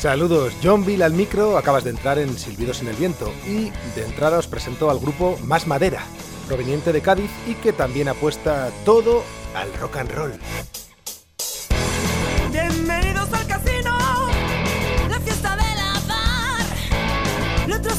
Saludos, 0.00 0.54
John 0.64 0.86
Bill 0.86 1.02
al 1.02 1.12
micro, 1.12 1.58
acabas 1.58 1.84
de 1.84 1.90
entrar 1.90 2.18
en 2.18 2.38
Silbidos 2.38 2.80
en 2.80 2.88
el 2.88 2.96
Viento 2.96 3.30
y 3.46 3.68
de 3.94 4.06
entrada 4.06 4.38
os 4.38 4.46
presento 4.46 4.88
al 4.88 4.98
grupo 4.98 5.38
Más 5.44 5.66
Madera, 5.66 6.02
proveniente 6.48 6.90
de 6.90 7.02
Cádiz 7.02 7.30
y 7.46 7.52
que 7.56 7.74
también 7.74 8.08
apuesta 8.08 8.70
todo 8.86 9.22
al 9.54 9.70
rock 9.74 9.98
and 9.98 10.10
roll. 10.12 10.32
Bienvenidos 12.50 13.30
al 13.30 13.46
casino, 13.46 13.98
la 15.10 15.20
fiesta 15.20 15.56
del 15.56 15.78
azar, 15.78 16.66
letras 17.68 17.98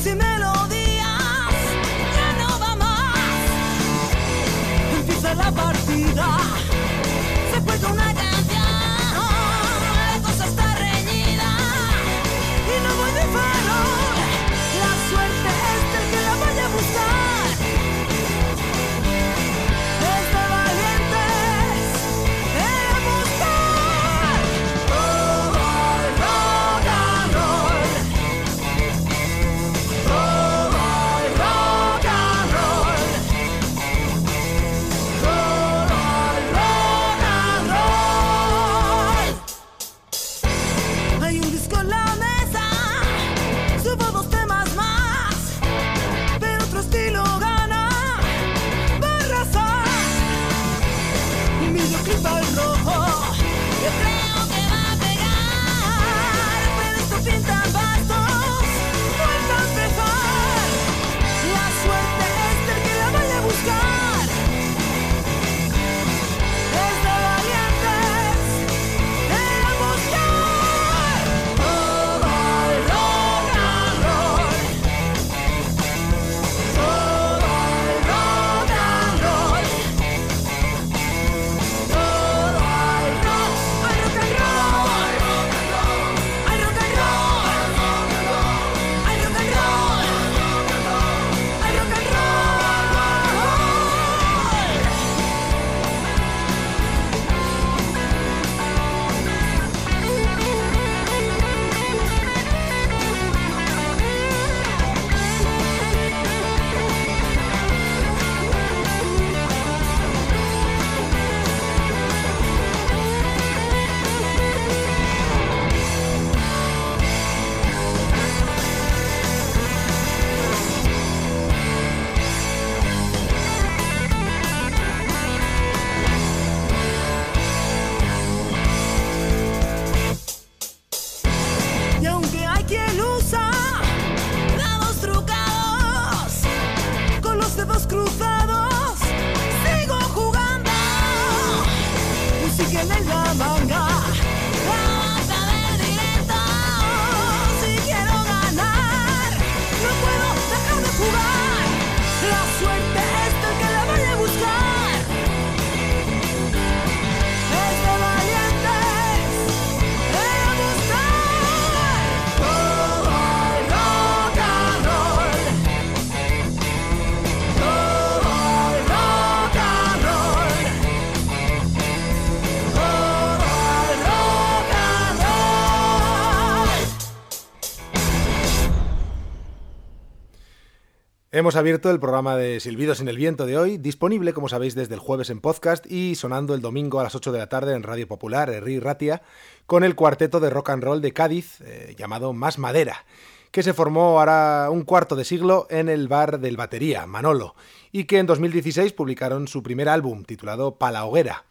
Hemos 181.33 181.55
abierto 181.55 181.89
el 181.89 182.01
programa 182.01 182.35
de 182.35 182.59
Silbidos 182.59 182.99
en 182.99 183.07
el 183.07 183.15
Viento 183.15 183.45
de 183.45 183.57
hoy, 183.57 183.77
disponible, 183.77 184.33
como 184.33 184.49
sabéis, 184.49 184.75
desde 184.75 184.95
el 184.95 184.99
jueves 184.99 185.29
en 185.29 185.39
podcast 185.39 185.89
y 185.89 186.15
sonando 186.15 186.53
el 186.53 186.59
domingo 186.59 186.99
a 186.99 187.03
las 187.03 187.15
8 187.15 187.31
de 187.31 187.39
la 187.39 187.47
tarde 187.47 187.73
en 187.73 187.83
Radio 187.83 188.05
Popular, 188.05 188.49
Herri 188.49 188.81
Ratia, 188.81 189.21
con 189.65 189.85
el 189.85 189.95
cuarteto 189.95 190.41
de 190.41 190.49
rock 190.49 190.71
and 190.71 190.83
roll 190.83 190.99
de 190.99 191.13
Cádiz, 191.13 191.61
eh, 191.61 191.95
llamado 191.97 192.33
Más 192.33 192.59
Madera, 192.59 193.05
que 193.51 193.63
se 193.63 193.71
formó 193.71 194.19
ahora 194.19 194.69
un 194.71 194.83
cuarto 194.83 195.15
de 195.15 195.23
siglo 195.23 195.67
en 195.69 195.87
el 195.87 196.09
bar 196.09 196.41
del 196.41 196.57
batería, 196.57 197.05
Manolo, 197.05 197.55
y 197.93 198.03
que 198.03 198.19
en 198.19 198.25
2016 198.25 198.91
publicaron 198.91 199.47
su 199.47 199.63
primer 199.63 199.87
álbum, 199.87 200.25
titulado 200.25 200.75
Pala 200.75 201.05
Hoguera. 201.05 201.45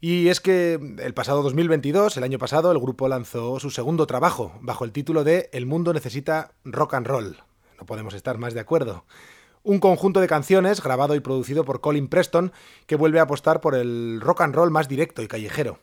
Y 0.00 0.30
es 0.30 0.40
que 0.40 0.80
el 0.98 1.14
pasado 1.14 1.44
2022, 1.44 2.16
el 2.16 2.24
año 2.24 2.40
pasado, 2.40 2.72
el 2.72 2.80
grupo 2.80 3.06
lanzó 3.06 3.60
su 3.60 3.70
segundo 3.70 4.08
trabajo, 4.08 4.58
bajo 4.62 4.84
el 4.84 4.90
título 4.90 5.22
de 5.22 5.48
El 5.52 5.64
mundo 5.64 5.92
necesita 5.92 6.54
rock 6.64 6.94
and 6.94 7.06
roll. 7.06 7.36
No 7.78 7.86
podemos 7.86 8.14
estar 8.14 8.38
más 8.38 8.54
de 8.54 8.60
acuerdo. 8.60 9.04
Un 9.62 9.80
conjunto 9.80 10.20
de 10.20 10.28
canciones 10.28 10.82
grabado 10.82 11.14
y 11.16 11.20
producido 11.20 11.64
por 11.64 11.80
Colin 11.80 12.08
Preston 12.08 12.52
que 12.86 12.96
vuelve 12.96 13.18
a 13.18 13.24
apostar 13.24 13.60
por 13.60 13.74
el 13.74 14.20
rock 14.20 14.42
and 14.42 14.54
roll 14.54 14.70
más 14.70 14.88
directo 14.88 15.22
y 15.22 15.28
callejero. 15.28 15.80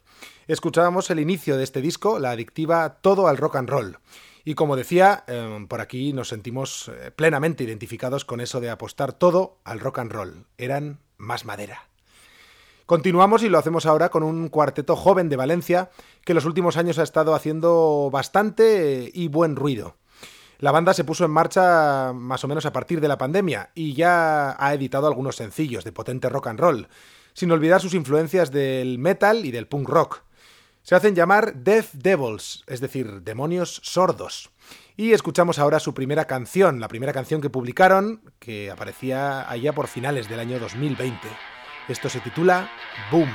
Escuchábamos 0.48 1.10
el 1.10 1.20
inicio 1.20 1.58
de 1.58 1.64
este 1.64 1.82
disco, 1.82 2.18
la 2.18 2.32
adictiva 2.32 3.00
Todo 3.02 3.28
al 3.28 3.38
rock 3.38 3.58
and 3.58 3.70
roll. 3.70 3.98
Y 4.46 4.56
como 4.56 4.76
decía, 4.76 5.24
eh, 5.28 5.66
por 5.70 5.82
aquí 5.82 6.14
nos 6.14 6.30
sentimos 6.30 6.90
eh, 6.90 7.12
plenamente 7.12 7.64
identificados 7.64 8.26
con 8.26 8.42
eso 8.42 8.60
de 8.60 8.70
apostar 8.70 9.14
todo 9.14 9.60
al 9.64 9.80
rock 9.80 10.00
and 10.00 10.12
roll. 10.12 10.46
Eran 10.58 11.00
más 11.18 11.46
madera. 11.46 11.88
Continuamos 12.86 13.44
y 13.44 13.50
lo 13.50 13.58
hacemos 13.58 13.86
ahora 13.86 14.10
con 14.10 14.24
un 14.24 14.50
cuarteto 14.50 14.98
joven 14.98 15.30
de 15.30 15.38
Valencia 15.38 15.90
que 16.26 16.34
en 16.34 16.36
los 16.36 16.46
últimos 16.46 16.76
años 16.76 17.00
ha 17.00 17.04
estado 17.04 17.34
haciendo 17.34 18.10
bastante 18.12 19.10
y 19.14 19.30
buen 19.30 19.56
ruido. 19.56 19.96
La 20.64 20.72
banda 20.72 20.94
se 20.94 21.04
puso 21.04 21.26
en 21.26 21.32
marcha 21.32 22.14
más 22.14 22.42
o 22.46 22.48
menos 22.48 22.66
a 22.66 22.72
partir 22.72 23.02
de 23.02 23.10
la 23.10 23.18
pandemia 23.18 23.72
y 23.76 23.96
ya 23.96 24.56
ha 24.58 24.74
editado 24.74 25.08
algunos 25.08 25.36
sencillos 25.36 25.84
de 25.84 25.92
potente 25.92 26.30
rock 26.30 26.48
and 26.48 26.58
roll, 26.58 26.88
sin 27.34 27.52
olvidar 27.52 27.82
sus 27.82 27.94
influencias 27.94 28.50
del 28.50 28.98
metal 28.98 29.44
y 29.44 29.52
del 29.52 29.68
punk 29.68 29.90
rock. 29.90 30.24
Se 30.82 30.96
hacen 30.96 31.16
llamar 31.16 31.54
Death 31.54 31.92
Devils, 31.92 32.64
es 32.68 32.80
decir, 32.80 33.24
demonios 33.24 33.82
sordos. 33.84 34.52
Y 34.96 35.12
escuchamos 35.12 35.60
ahora 35.60 35.82
su 35.82 35.94
primera 35.94 36.28
canción, 36.28 36.80
la 36.80 36.88
primera 36.88 37.12
canción 37.12 37.42
que 37.42 37.50
publicaron, 37.50 38.22
que 38.40 38.72
aparecía 38.72 39.50
allá 39.52 39.74
por 39.74 39.90
finales 39.90 40.30
del 40.30 40.40
año 40.40 40.60
2020. 40.60 41.28
Esto 41.90 42.08
se 42.08 42.22
titula 42.22 42.72
Boom. 43.12 43.28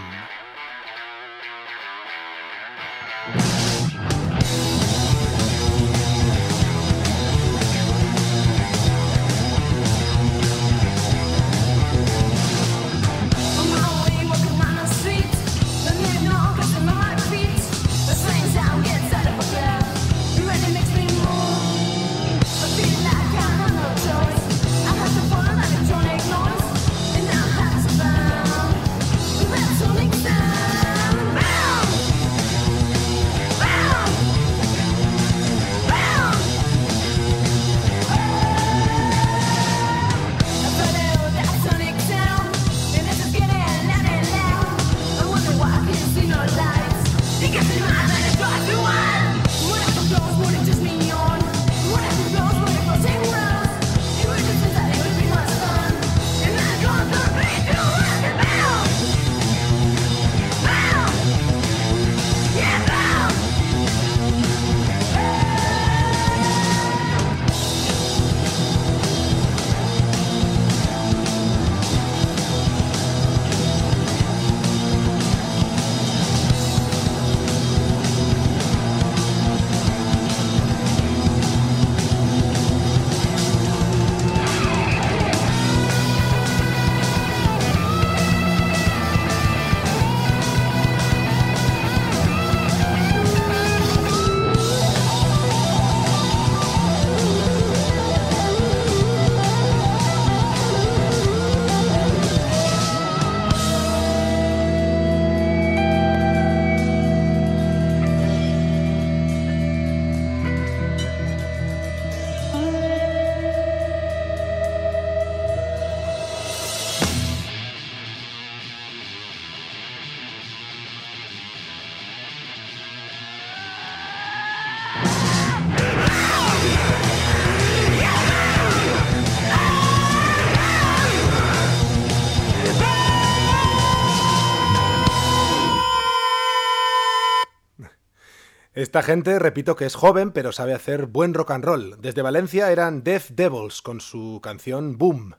Esta 138.78 139.02
gente, 139.02 139.40
repito 139.40 139.75
que 139.75 139.86
es 139.86 139.96
joven, 139.96 140.30
pero 140.30 140.52
sabe 140.52 140.72
hacer 140.72 141.06
buen 141.06 141.34
rock 141.34 141.50
and 141.50 141.64
roll. 141.64 141.96
Desde 142.00 142.22
Valencia 142.22 142.70
eran 142.70 143.02
Death 143.02 143.30
Devils 143.30 143.82
con 143.82 144.00
su 144.00 144.38
canción 144.40 144.98
Boom. 144.98 145.34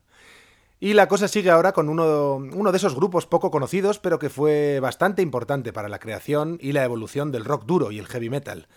Y 0.82 0.92
la 0.92 1.08
cosa 1.08 1.30
sigue 1.30 1.50
ahora 1.50 1.72
con 1.72 1.88
uno, 1.88 2.36
uno, 2.36 2.72
de 2.74 2.78
esos 2.78 2.96
grupos 2.96 3.28
poco 3.28 3.50
conocidos, 3.50 3.98
pero 3.98 4.20
que 4.20 4.30
fue 4.30 4.82
bastante 4.82 5.22
importante 5.22 5.72
para 5.72 5.88
la 5.88 6.00
creación 6.00 6.58
y 6.62 6.74
la 6.74 6.84
evolución 6.84 7.32
del 7.32 7.46
rock 7.46 7.64
duro 7.64 7.92
y 7.92 8.00
el 8.00 8.08
heavy 8.08 8.30
metal. 8.30 8.68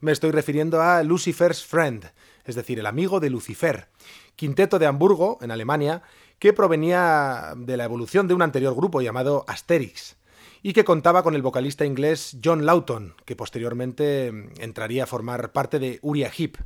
Me 0.00 0.12
estoy 0.12 0.32
refiriendo 0.32 0.82
a 0.82 1.02
Lucifer's 1.02 1.64
Friend, 1.64 2.04
es 2.44 2.56
decir, 2.56 2.78
el 2.78 2.84
amigo 2.84 3.20
de 3.20 3.30
Lucifer, 3.30 3.88
quinteto 4.36 4.78
de 4.78 4.84
Hamburgo, 4.84 5.38
en 5.40 5.50
Alemania, 5.50 6.02
que 6.38 6.52
provenía 6.52 7.54
de 7.56 7.78
la 7.78 7.84
evolución 7.84 8.28
de 8.28 8.34
un 8.34 8.42
anterior 8.42 8.74
grupo 8.74 9.00
llamado 9.00 9.46
Asterix, 9.48 10.19
y 10.62 10.72
que 10.72 10.84
contaba 10.84 11.22
con 11.22 11.34
el 11.34 11.42
vocalista 11.42 11.84
inglés 11.84 12.36
John 12.42 12.66
Lawton, 12.66 13.14
que 13.24 13.36
posteriormente 13.36 14.28
entraría 14.58 15.04
a 15.04 15.06
formar 15.06 15.52
parte 15.52 15.78
de 15.78 15.98
Uriah 16.02 16.30
Heep. 16.36 16.58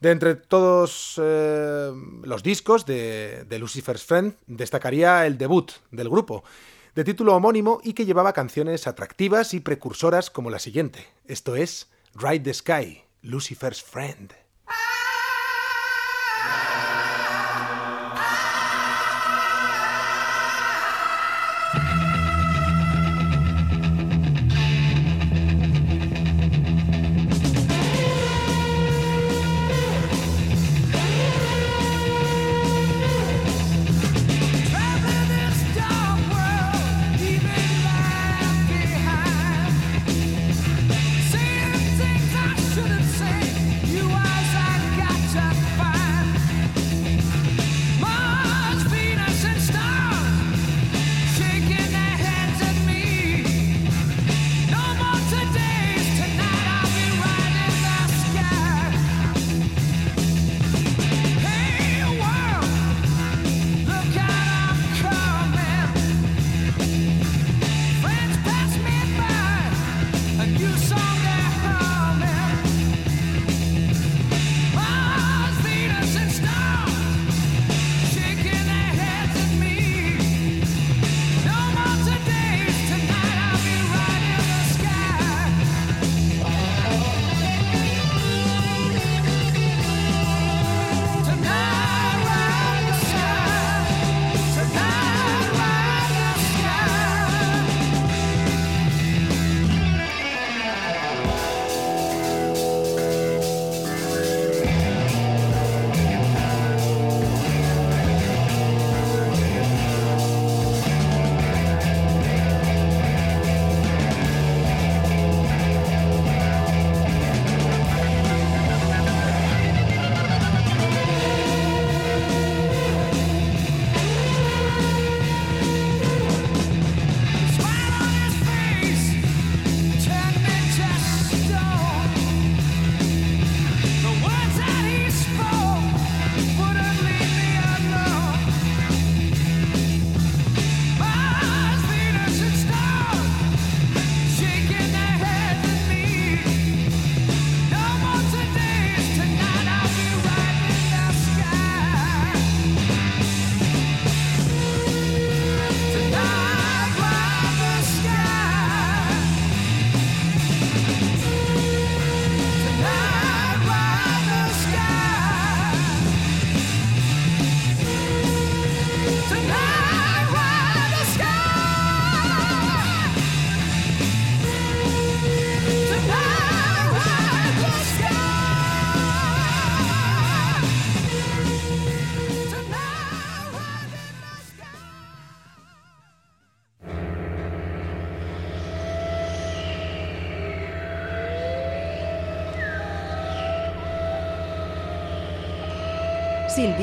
De 0.00 0.10
entre 0.10 0.34
todos 0.34 1.20
eh, 1.22 1.92
los 2.24 2.42
discos 2.42 2.84
de, 2.86 3.44
de 3.48 3.58
Lucifer's 3.58 4.02
Friend, 4.04 4.34
destacaría 4.48 5.26
el 5.26 5.38
debut 5.38 5.70
del 5.92 6.08
grupo, 6.08 6.42
de 6.96 7.04
título 7.04 7.36
homónimo 7.36 7.80
y 7.84 7.92
que 7.92 8.04
llevaba 8.04 8.32
canciones 8.32 8.86
atractivas 8.86 9.54
y 9.54 9.60
precursoras 9.60 10.30
como 10.30 10.50
la 10.50 10.58
siguiente. 10.58 11.06
Esto 11.26 11.54
es 11.54 11.88
Ride 12.14 12.40
the 12.40 12.54
Sky, 12.54 13.04
Lucifer's 13.22 13.82
Friend. 13.82 14.41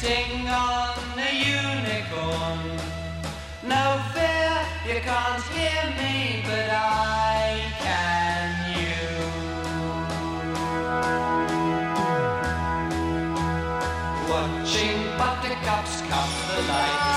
sitting 0.00 0.46
on 0.48 0.96
a 1.18 1.30
unicorn. 1.34 2.78
No 3.64 4.00
fear, 4.14 4.54
you 4.86 5.00
can't 5.00 5.42
hear 5.54 5.84
me, 5.98 6.42
but 6.46 6.70
I 6.70 7.60
can 7.82 8.50
you. 8.78 9.00
Watching 14.30 15.00
buttercups 15.18 16.00
come 16.02 16.34
the 16.46 16.58
light. 16.68 17.07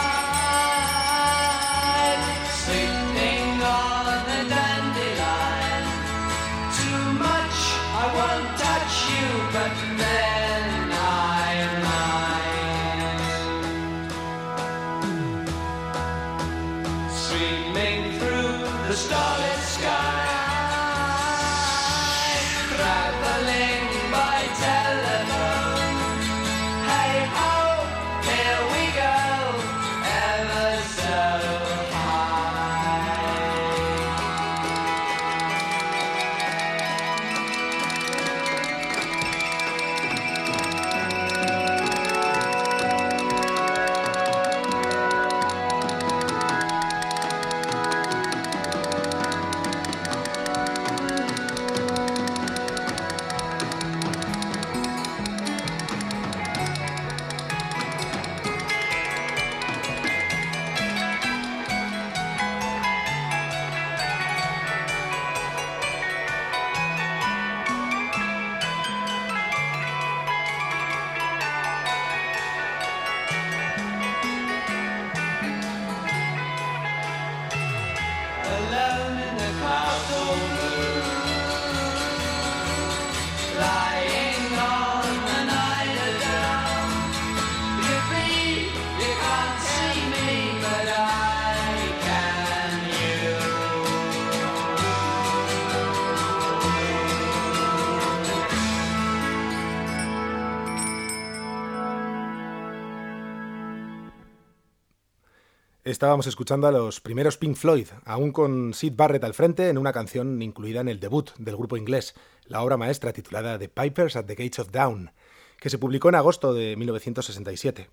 Estábamos 106.02 106.26
escuchando 106.26 106.66
a 106.66 106.72
los 106.72 107.00
primeros 107.00 107.38
Pink 107.38 107.56
Floyd, 107.56 107.86
aún 108.06 108.32
con 108.32 108.74
Sid 108.74 108.94
Barrett 108.96 109.24
al 109.24 109.36
frente, 109.36 109.70
en 109.70 109.78
una 109.78 109.94
canción 109.94 110.42
incluida 110.42 110.82
en 110.82 110.88
el 110.88 111.00
debut 111.00 111.30
del 111.38 111.56
grupo 111.56 111.78
inglés, 111.78 112.16
la 112.48 112.64
obra 112.64 112.76
maestra 112.76 113.14
titulada 113.14 113.60
The 113.60 113.70
Pipers 113.70 114.16
at 114.16 114.26
the 114.26 114.34
Gates 114.34 114.58
of 114.58 114.72
Dawn, 114.72 115.12
que 115.60 115.70
se 115.70 115.78
publicó 115.78 116.10
en 116.10 116.16
agosto 116.16 116.56
de 116.56 116.76
1967. 116.76 117.92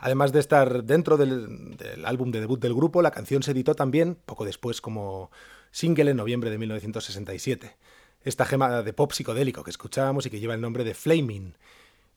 Además 0.00 0.32
de 0.32 0.40
estar 0.40 0.84
dentro 0.84 1.16
del, 1.16 1.78
del, 1.78 2.04
álbum 2.04 2.30
de 2.30 2.40
debut 2.40 2.60
del 2.60 2.74
grupo, 2.74 3.00
la 3.00 3.10
canción 3.10 3.42
se 3.42 3.52
editó 3.52 3.74
también, 3.74 4.18
poco 4.26 4.44
después, 4.44 4.82
como 4.82 5.30
single 5.70 6.10
en 6.10 6.18
noviembre 6.18 6.50
de 6.50 6.58
1967. 6.58 7.74
Esta 8.20 8.44
gema 8.44 8.82
de 8.82 8.92
pop 8.92 9.12
psicodélico 9.12 9.64
que 9.64 9.70
escuchábamos 9.70 10.26
y 10.26 10.30
que 10.30 10.40
lleva 10.40 10.52
el 10.52 10.60
nombre 10.60 10.84
de 10.84 10.92
Flaming, 10.92 11.56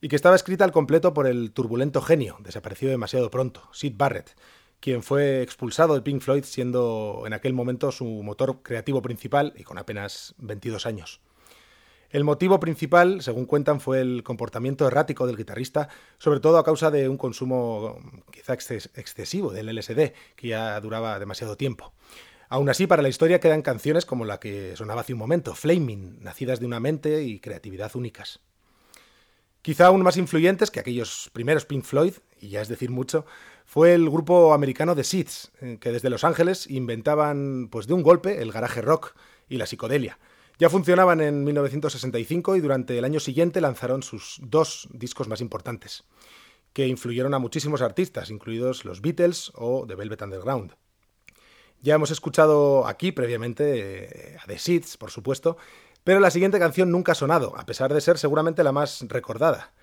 y 0.02 0.08
que 0.08 0.16
estaba 0.16 0.36
escrita 0.36 0.64
al 0.64 0.72
completo 0.72 1.14
por 1.14 1.26
el 1.26 1.52
turbulento 1.52 2.02
genio, 2.02 2.36
desaparecido 2.40 2.90
demasiado 2.90 3.30
pronto, 3.30 3.62
Sid 3.72 3.94
Barrett, 3.96 4.36
quien 4.80 5.02
fue 5.02 5.42
expulsado 5.42 5.94
de 5.94 6.02
Pink 6.02 6.20
Floyd 6.20 6.44
siendo 6.44 7.24
en 7.26 7.32
aquel 7.32 7.52
momento 7.52 7.92
su 7.92 8.04
motor 8.04 8.62
creativo 8.62 9.02
principal 9.02 9.52
y 9.56 9.64
con 9.64 9.78
apenas 9.78 10.34
22 10.38 10.86
años. 10.86 11.20
El 12.10 12.24
motivo 12.24 12.58
principal, 12.58 13.20
según 13.20 13.44
cuentan, 13.44 13.80
fue 13.80 14.00
el 14.00 14.22
comportamiento 14.22 14.86
errático 14.86 15.26
del 15.26 15.36
guitarrista, 15.36 15.90
sobre 16.16 16.40
todo 16.40 16.56
a 16.56 16.64
causa 16.64 16.90
de 16.90 17.06
un 17.06 17.18
consumo 17.18 17.98
quizá 18.32 18.54
excesivo 18.54 19.52
del 19.52 19.68
LSD, 19.68 20.14
que 20.34 20.48
ya 20.48 20.80
duraba 20.80 21.18
demasiado 21.18 21.56
tiempo. 21.58 21.92
Aún 22.48 22.70
así, 22.70 22.86
para 22.86 23.02
la 23.02 23.10
historia 23.10 23.40
quedan 23.40 23.60
canciones 23.60 24.06
como 24.06 24.24
la 24.24 24.40
que 24.40 24.74
sonaba 24.74 25.02
hace 25.02 25.12
un 25.12 25.18
momento, 25.18 25.54
Flaming, 25.54 26.22
nacidas 26.22 26.60
de 26.60 26.66
una 26.66 26.80
mente 26.80 27.24
y 27.24 27.40
creatividad 27.40 27.94
únicas. 27.94 28.40
Quizá 29.60 29.88
aún 29.88 30.02
más 30.02 30.16
influyentes 30.16 30.70
que 30.70 30.80
aquellos 30.80 31.28
primeros 31.34 31.66
Pink 31.66 31.84
Floyd, 31.84 32.14
y 32.40 32.48
ya 32.48 32.62
es 32.62 32.68
decir 32.68 32.88
mucho, 32.88 33.26
fue 33.68 33.92
el 33.92 34.08
grupo 34.08 34.54
americano 34.54 34.96
The 34.96 35.04
Seeds, 35.04 35.52
eh, 35.60 35.76
que 35.78 35.92
desde 35.92 36.08
Los 36.08 36.24
Ángeles 36.24 36.70
inventaban 36.70 37.68
pues 37.70 37.86
de 37.86 37.92
un 37.92 38.02
golpe 38.02 38.40
el 38.40 38.50
garaje 38.50 38.80
rock 38.80 39.14
y 39.46 39.58
la 39.58 39.66
psicodelia. 39.66 40.18
Ya 40.58 40.70
funcionaban 40.70 41.20
en 41.20 41.44
1965 41.44 42.56
y 42.56 42.60
durante 42.60 42.96
el 42.96 43.04
año 43.04 43.20
siguiente 43.20 43.60
lanzaron 43.60 44.02
sus 44.02 44.40
dos 44.42 44.88
discos 44.90 45.28
más 45.28 45.42
importantes, 45.42 46.04
que 46.72 46.88
influyeron 46.88 47.34
a 47.34 47.38
muchísimos 47.38 47.82
artistas, 47.82 48.30
incluidos 48.30 48.86
los 48.86 49.02
Beatles 49.02 49.52
o 49.54 49.84
The 49.86 49.96
Velvet 49.96 50.22
Underground. 50.22 50.72
Ya 51.82 51.94
hemos 51.94 52.10
escuchado 52.10 52.86
aquí 52.86 53.12
previamente 53.12 54.32
eh, 54.32 54.36
a 54.42 54.46
The 54.46 54.58
Seeds, 54.58 54.96
por 54.96 55.10
supuesto, 55.10 55.58
pero 56.04 56.20
la 56.20 56.30
siguiente 56.30 56.58
canción 56.58 56.90
nunca 56.90 57.12
ha 57.12 57.14
sonado, 57.14 57.54
a 57.58 57.66
pesar 57.66 57.92
de 57.92 58.00
ser 58.00 58.16
seguramente 58.16 58.64
la 58.64 58.72
más 58.72 59.04
recordada. 59.08 59.74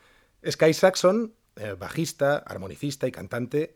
Sky 0.44 0.74
Saxon, 0.74 1.36
bajista, 1.78 2.38
armonicista 2.38 3.08
y 3.08 3.12
cantante, 3.12 3.76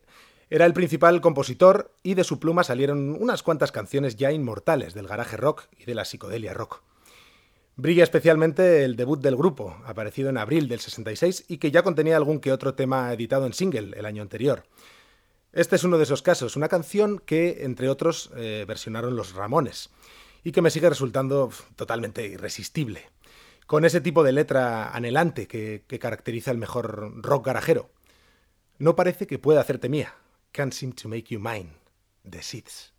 era 0.51 0.65
el 0.65 0.73
principal 0.73 1.21
compositor 1.21 1.93
y 2.01 2.15
de 2.15 2.23
su 2.23 2.39
pluma 2.39 2.63
salieron 2.63 3.15
unas 3.19 3.43
cuantas 3.43 3.71
canciones 3.71 4.15
ya 4.15 4.31
inmortales 4.31 4.95
del 4.95 5.07
garaje 5.07 5.37
rock 5.37 5.67
y 5.77 5.85
de 5.85 5.93
la 5.93 6.05
psicodelia 6.05 6.53
rock. 6.53 6.81
Brilla 7.75 8.03
especialmente 8.03 8.83
el 8.83 8.95
debut 8.95 9.21
del 9.21 9.37
grupo, 9.37 9.77
aparecido 9.85 10.29
en 10.29 10.37
abril 10.37 10.67
del 10.67 10.79
66 10.79 11.45
y 11.47 11.59
que 11.59 11.71
ya 11.71 11.83
contenía 11.83 12.17
algún 12.17 12.39
que 12.39 12.51
otro 12.51 12.73
tema 12.73 13.13
editado 13.13 13.45
en 13.45 13.53
single 13.53 13.97
el 13.97 14.05
año 14.05 14.23
anterior. 14.23 14.63
Este 15.53 15.75
es 15.75 15.83
uno 15.83 15.97
de 15.97 16.03
esos 16.03 16.21
casos, 16.21 16.55
una 16.55 16.67
canción 16.67 17.19
que, 17.19 17.63
entre 17.63 17.87
otros, 17.87 18.31
eh, 18.35 18.65
versionaron 18.67 19.15
los 19.15 19.33
Ramones 19.33 19.91
y 20.43 20.51
que 20.51 20.61
me 20.61 20.71
sigue 20.71 20.89
resultando 20.89 21.51
totalmente 21.75 22.25
irresistible, 22.27 23.09
con 23.69 23.85
ese 23.85 24.01
tipo 24.01 24.23
de 24.23 24.31
letra 24.31 24.89
anhelante 24.89 25.47
que, 25.47 25.83
caracteriza 25.99 26.49
el 26.49 26.57
mejor 26.57 27.21
rock 27.21 27.45
garajero. 27.45 27.91
No 28.79 28.95
parece 28.95 29.27
que 29.27 29.37
pueda 29.37 29.61
hacerte 29.61 29.89
mía. 29.89 30.15
Can't 30.53 30.73
seem 30.73 30.91
to 30.93 31.07
make 31.07 31.25
you 31.31 31.39
mine. 31.39 31.73
The 32.27 32.41
Seeds. 32.41 32.93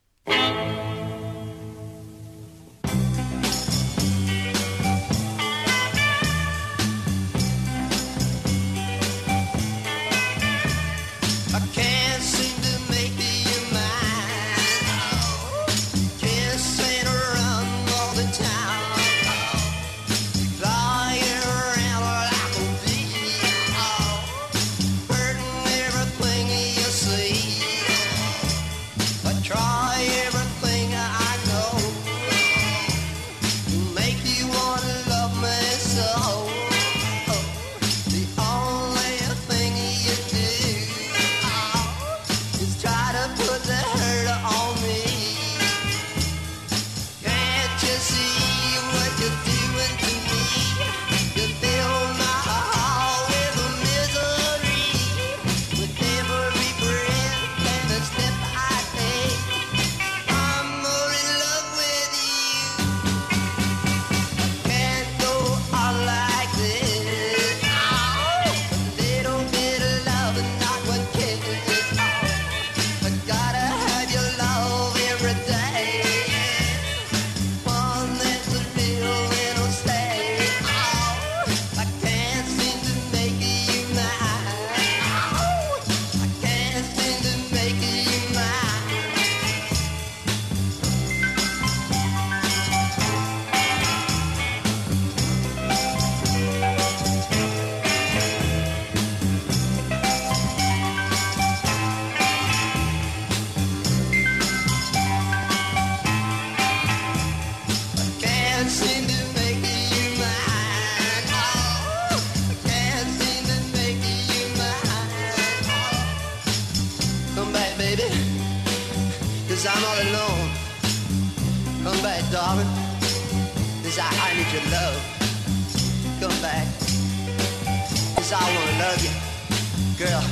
I 128.33 128.45
wanna 128.55 128.79
love 128.79 129.03
you. 129.03 130.05
Girl, 130.05 130.23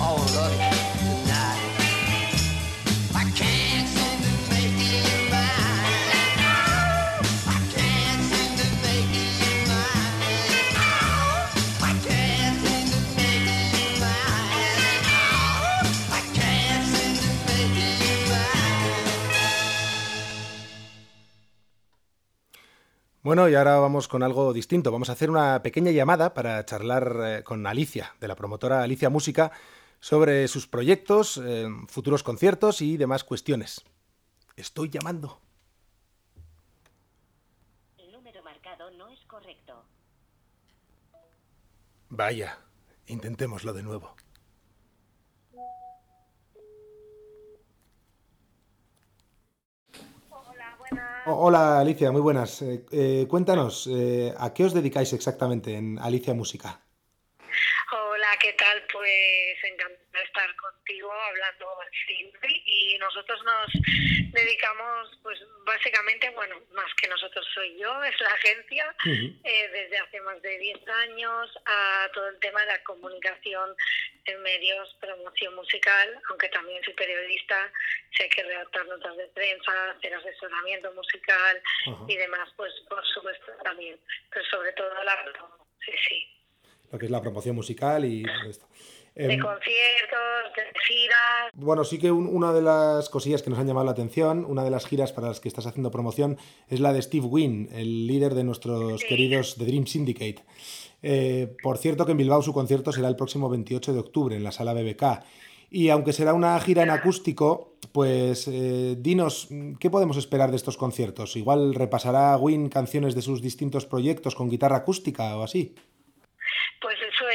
I 0.00 0.12
wanna 0.12 0.32
love 0.32 0.72
you 0.72 0.75
Bueno, 23.26 23.48
y 23.48 23.56
ahora 23.56 23.80
vamos 23.80 24.06
con 24.06 24.22
algo 24.22 24.52
distinto. 24.52 24.92
Vamos 24.92 25.08
a 25.08 25.14
hacer 25.14 25.30
una 25.30 25.60
pequeña 25.60 25.90
llamada 25.90 26.32
para 26.32 26.64
charlar 26.64 27.16
eh, 27.24 27.42
con 27.42 27.66
Alicia, 27.66 28.14
de 28.20 28.28
la 28.28 28.36
promotora 28.36 28.84
Alicia 28.84 29.10
Música, 29.10 29.50
sobre 29.98 30.46
sus 30.46 30.68
proyectos, 30.68 31.36
eh, 31.44 31.66
futuros 31.88 32.22
conciertos 32.22 32.82
y 32.82 32.96
demás 32.96 33.24
cuestiones. 33.24 33.84
Estoy 34.54 34.90
llamando. 34.90 35.40
El 37.98 38.12
número 38.12 38.44
marcado 38.44 38.92
no 38.92 39.08
es 39.08 39.18
correcto. 39.24 39.82
Vaya, 42.10 42.60
intentémoslo 43.08 43.72
de 43.72 43.82
nuevo. 43.82 44.14
Hola 51.28 51.80
Alicia, 51.80 52.12
muy 52.12 52.20
buenas. 52.20 52.62
Eh, 52.62 52.84
eh, 52.92 53.26
cuéntanos, 53.28 53.88
eh, 53.90 54.32
¿a 54.38 54.54
qué 54.54 54.64
os 54.64 54.72
dedicáis 54.72 55.12
exactamente 55.12 55.74
en 55.74 55.98
Alicia 55.98 56.32
Música? 56.34 56.80
Hola, 57.90 58.28
¿qué 58.40 58.52
tal? 58.52 58.75
Pues 59.06 59.72
encantado 59.72 60.04
de 60.14 60.22
estar 60.24 60.56
contigo 60.56 61.12
hablando 61.12 61.78
siempre 62.08 62.50
y 62.64 62.98
nosotros 62.98 63.40
nos 63.44 63.72
dedicamos, 64.32 65.20
pues 65.22 65.38
básicamente, 65.64 66.28
bueno, 66.30 66.60
más 66.72 66.92
que 67.00 67.06
nosotros 67.06 67.46
soy 67.54 67.78
yo, 67.78 68.02
es 68.02 68.20
la 68.20 68.30
agencia, 68.30 68.96
eh, 69.04 69.68
desde 69.72 69.98
hace 69.98 70.20
más 70.22 70.42
de 70.42 70.58
10 70.58 70.88
años 70.88 71.56
a 71.66 72.08
todo 72.14 72.30
el 72.30 72.38
tema 72.40 72.62
de 72.62 72.66
la 72.66 72.82
comunicación 72.82 73.76
en 74.24 74.42
medios, 74.42 74.96
promoción 75.00 75.54
musical, 75.54 76.20
aunque 76.28 76.48
también 76.48 76.82
soy 76.82 76.94
periodista, 76.94 77.70
sé 78.16 78.28
que 78.28 78.42
redactar 78.42 78.86
notas 78.86 79.16
de 79.16 79.28
prensa, 79.28 79.90
hacer 79.92 80.14
asesoramiento 80.14 80.92
musical 80.94 81.62
y 82.08 82.16
demás, 82.16 82.48
pues 82.56 82.72
por 82.88 83.06
supuesto 83.06 83.52
también, 83.62 84.00
pero 84.30 84.44
sobre 84.46 84.72
todo 84.72 84.92
la 85.04 85.24
sí, 85.84 85.92
sí. 86.08 86.32
Lo 86.90 86.98
que 86.98 87.06
es 87.06 87.10
la 87.10 87.20
promoción 87.20 87.56
musical 87.56 88.04
y 88.04 88.24
todo 88.24 88.50
esto. 88.50 88.66
De 89.16 89.34
Em, 89.34 89.40
conciertos, 89.40 90.52
de 90.56 90.62
giras. 90.86 91.50
Bueno, 91.54 91.84
sí 91.84 91.98
que 91.98 92.12
un- 92.12 92.26
una 92.26 92.52
de 92.52 92.62
las 92.62 93.08
cosillas 93.08 93.42
que 93.42 93.50
nos 93.50 93.58
han 93.58 93.66
llamado 93.66 93.86
la 93.86 93.92
atención, 93.92 94.44
una 94.46 94.62
de 94.62 94.70
las 94.70 94.86
giras 94.86 95.12
para 95.12 95.28
las 95.28 95.40
que 95.40 95.48
estás 95.48 95.66
haciendo 95.66 95.90
promoción, 95.90 96.36
es 96.68 96.80
la 96.80 96.92
de 96.92 97.00
Steve 97.02 97.26
Wynn, 97.26 97.70
el 97.72 98.06
líder 98.06 98.34
de 98.34 98.44
nuestros 98.44 99.00
Sí. 99.00 99.06
queridos 99.08 99.56
The 99.56 99.64
Dream 99.64 99.86
Syndicate. 99.86 100.44
Eh, 101.02 101.56
por 101.62 101.78
cierto 101.78 102.04
que 102.04 102.12
en 102.12 102.18
Bilbao 102.18 102.42
su 102.42 102.52
concierto 102.52 102.92
será 102.92 103.08
el 103.08 103.16
próximo 103.16 103.48
28 103.48 103.92
de 103.92 104.00
octubre 104.00 104.36
en 104.36 104.44
la 104.44 104.52
sala 104.52 104.72
BBK. 104.74 105.22
Y 105.70 105.88
aunque 105.88 106.12
será 106.12 106.32
una 106.32 106.58
gira 106.60 106.82
en 106.84 106.90
acústico, 106.90 107.74
pues 107.92 108.46
eh, 108.48 108.96
dinos, 108.98 109.48
¿qué 109.80 109.90
podemos 109.90 110.16
esperar 110.16 110.50
de 110.50 110.56
estos 110.56 110.76
conciertos? 110.76 111.36
Igual 111.36 111.74
repasará 111.74 112.36
Wynn 112.36 112.68
canciones 112.68 113.14
de 113.14 113.22
sus 113.22 113.42
distintos 113.42 113.84
proyectos 113.86 114.34
con 114.34 114.48
guitarra 114.48 114.76
acústica 114.76 115.36
o 115.36 115.42
así. 115.42 115.74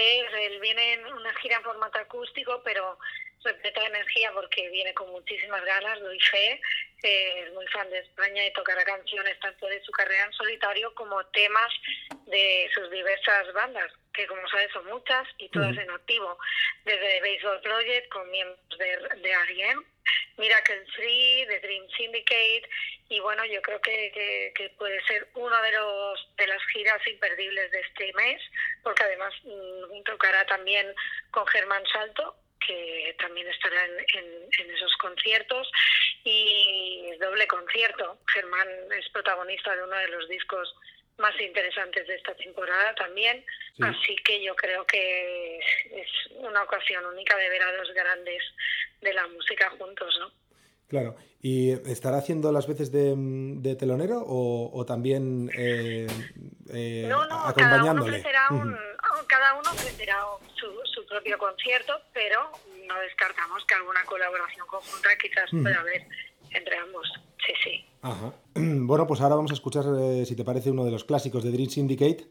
Él 0.01 0.59
viene 0.59 0.93
en 0.93 1.05
una 1.05 1.33
gira 1.35 1.57
en 1.57 1.63
formato 1.63 1.99
acústico, 1.99 2.61
pero 2.63 2.97
repleta 3.43 3.81
de 3.81 3.87
energía 3.87 4.31
porque 4.33 4.69
viene 4.69 4.93
con 4.93 5.09
muchísimas 5.11 5.63
ganas, 5.65 5.99
doy 5.99 6.19
fe, 6.19 6.61
es 7.03 7.53
muy 7.53 7.67
fan 7.67 7.89
de 7.89 7.99
España 7.99 8.45
y 8.45 8.53
tocará 8.53 8.83
canciones 8.83 9.39
tanto 9.39 9.67
de 9.67 9.81
su 9.83 9.91
carrera 9.91 10.25
en 10.25 10.33
solitario 10.33 10.93
como 10.93 11.23
temas 11.27 11.71
de 12.27 12.69
sus 12.73 12.89
diversas 12.91 13.51
bandas, 13.53 13.91
que 14.13 14.27
como 14.27 14.47
sabes 14.49 14.71
son 14.71 14.85
muchas 14.87 15.27
y 15.37 15.49
todas 15.49 15.71
Ujú. 15.71 15.81
en 15.81 15.89
activo, 15.91 16.37
desde 16.85 16.99
The 16.99 17.21
Baseball 17.21 17.61
Project 17.61 18.09
con 18.09 18.29
miembros 18.31 18.77
de, 18.77 18.97
de 19.21 19.31
R.E.M., 19.31 19.81
Miracle 20.37 20.85
Free, 20.95 21.45
The 21.47 21.59
Dream 21.59 21.87
Syndicate 21.95 22.63
y 23.09 23.19
bueno, 23.19 23.45
yo 23.45 23.61
creo 23.61 23.79
que, 23.81 24.11
que, 24.13 24.53
que 24.55 24.69
puede 24.71 25.01
ser 25.05 25.27
uno 25.35 25.61
de 25.61 25.71
los 25.71 26.35
de 26.37 26.47
las 26.47 26.61
giras 26.73 27.05
imperdibles 27.07 27.69
de 27.71 27.79
este 27.81 28.11
mes, 28.13 28.41
porque 28.83 29.03
además 29.03 29.33
mm, 29.43 30.03
tocará 30.03 30.45
también 30.45 30.93
con 31.31 31.45
Germán 31.47 31.83
Salto, 31.93 32.35
que 32.65 33.15
también 33.19 33.47
estará 33.47 33.83
en, 33.85 33.99
en- 34.13 34.49
en 34.59 34.71
esos 34.75 34.95
conciertos, 34.97 35.69
y 36.23 37.11
doble 37.19 37.47
concierto. 37.47 38.17
Germán 38.33 38.67
es 38.97 39.09
protagonista 39.09 39.75
de 39.75 39.83
uno 39.83 39.95
de 39.97 40.07
los 40.09 40.27
discos 40.29 40.73
más 41.17 41.33
interesantes 41.39 42.07
de 42.07 42.15
esta 42.15 42.33
temporada 42.35 42.95
también, 42.95 43.43
Sí. 43.77 43.83
así 43.83 44.15
que 44.25 44.43
yo 44.43 44.53
creo 44.55 44.85
que 44.85 45.57
es 45.59 46.07
una 46.37 46.63
ocasión 46.63 47.05
única 47.05 47.37
de 47.37 47.49
ver 47.49 47.61
a 47.61 47.71
dos 47.77 47.89
grandes 47.93 48.43
de 49.01 49.13
la 49.13 49.25
música 49.27 49.69
juntos, 49.77 50.13
¿no? 50.19 50.31
Claro. 50.89 51.15
¿Y 51.41 51.71
estará 51.89 52.17
haciendo 52.17 52.51
las 52.51 52.67
veces 52.67 52.91
de, 52.91 53.13
de 53.15 53.75
telonero 53.77 54.17
o, 54.27 54.69
o 54.77 54.85
también 54.85 55.49
eh, 55.57 56.05
eh, 56.73 57.05
No, 57.07 57.21
no, 57.23 57.29
cada 57.29 57.39
uno 57.39 57.47
acompañándole? 57.47 58.09
ofrecerá, 58.17 58.47
un, 58.51 58.77
cada 59.27 59.53
uno 59.53 59.71
ofrecerá 59.71 60.19
su, 60.55 60.67
su 60.93 61.05
propio 61.05 61.37
concierto, 61.37 62.01
pero 62.13 62.51
no 62.87 62.99
descartamos 62.99 63.65
que 63.65 63.75
alguna 63.75 64.03
colaboración 64.03 64.67
conjunta 64.67 65.09
quizás 65.17 65.49
pueda 65.49 65.79
haber 65.79 66.05
entre 66.51 66.75
ambos. 66.77 67.09
Sí, 67.45 67.53
sí. 67.63 67.85
Ajá. 68.01 68.33
Bueno, 68.55 69.07
pues 69.07 69.21
ahora 69.21 69.35
vamos 69.35 69.51
a 69.51 69.53
escuchar, 69.55 69.85
eh, 69.99 70.25
si 70.25 70.35
te 70.35 70.43
parece, 70.43 70.71
uno 70.71 70.83
de 70.83 70.91
los 70.91 71.03
clásicos 71.03 71.43
de 71.43 71.51
Dream 71.51 71.69
Syndicate. 71.69 72.27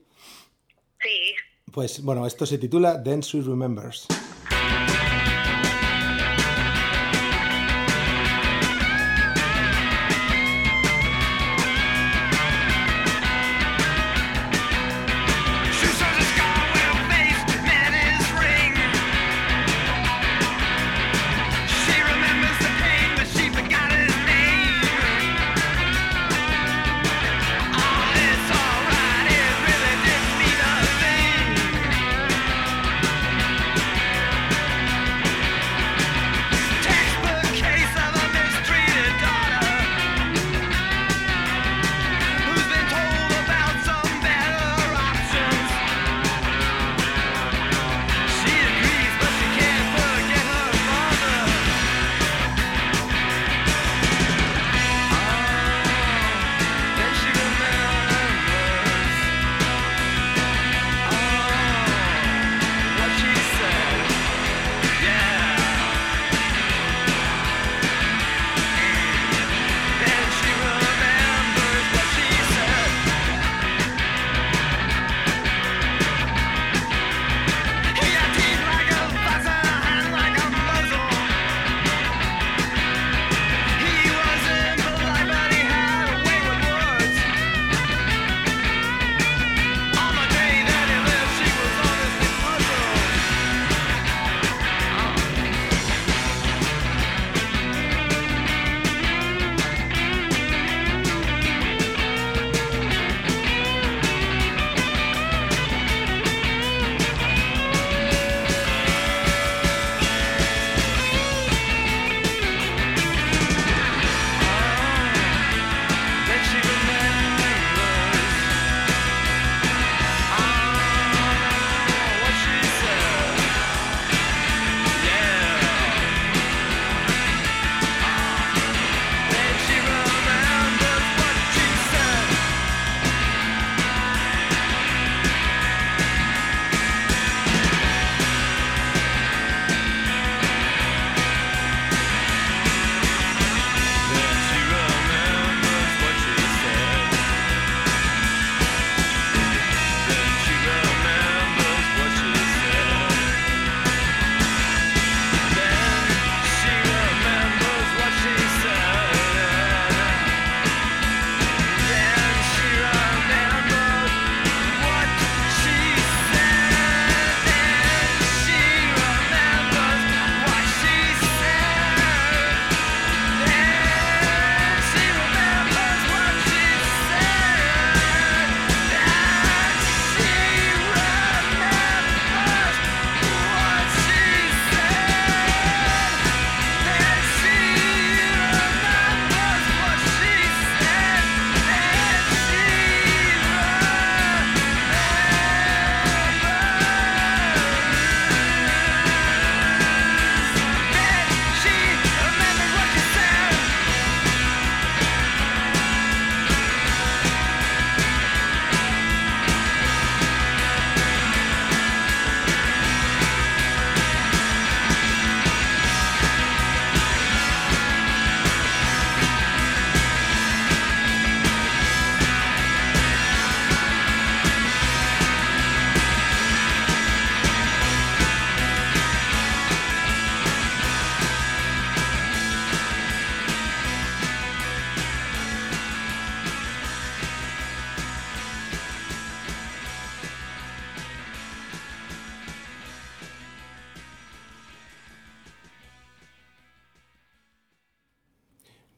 Sí, 1.03 1.35
Pues 1.73 2.03
bueno, 2.03 2.27
esto 2.27 2.45
se 2.47 2.59
titula 2.59 3.03
Then 3.03 3.23
Sweet 3.23 3.47
Remembers. 3.47 4.07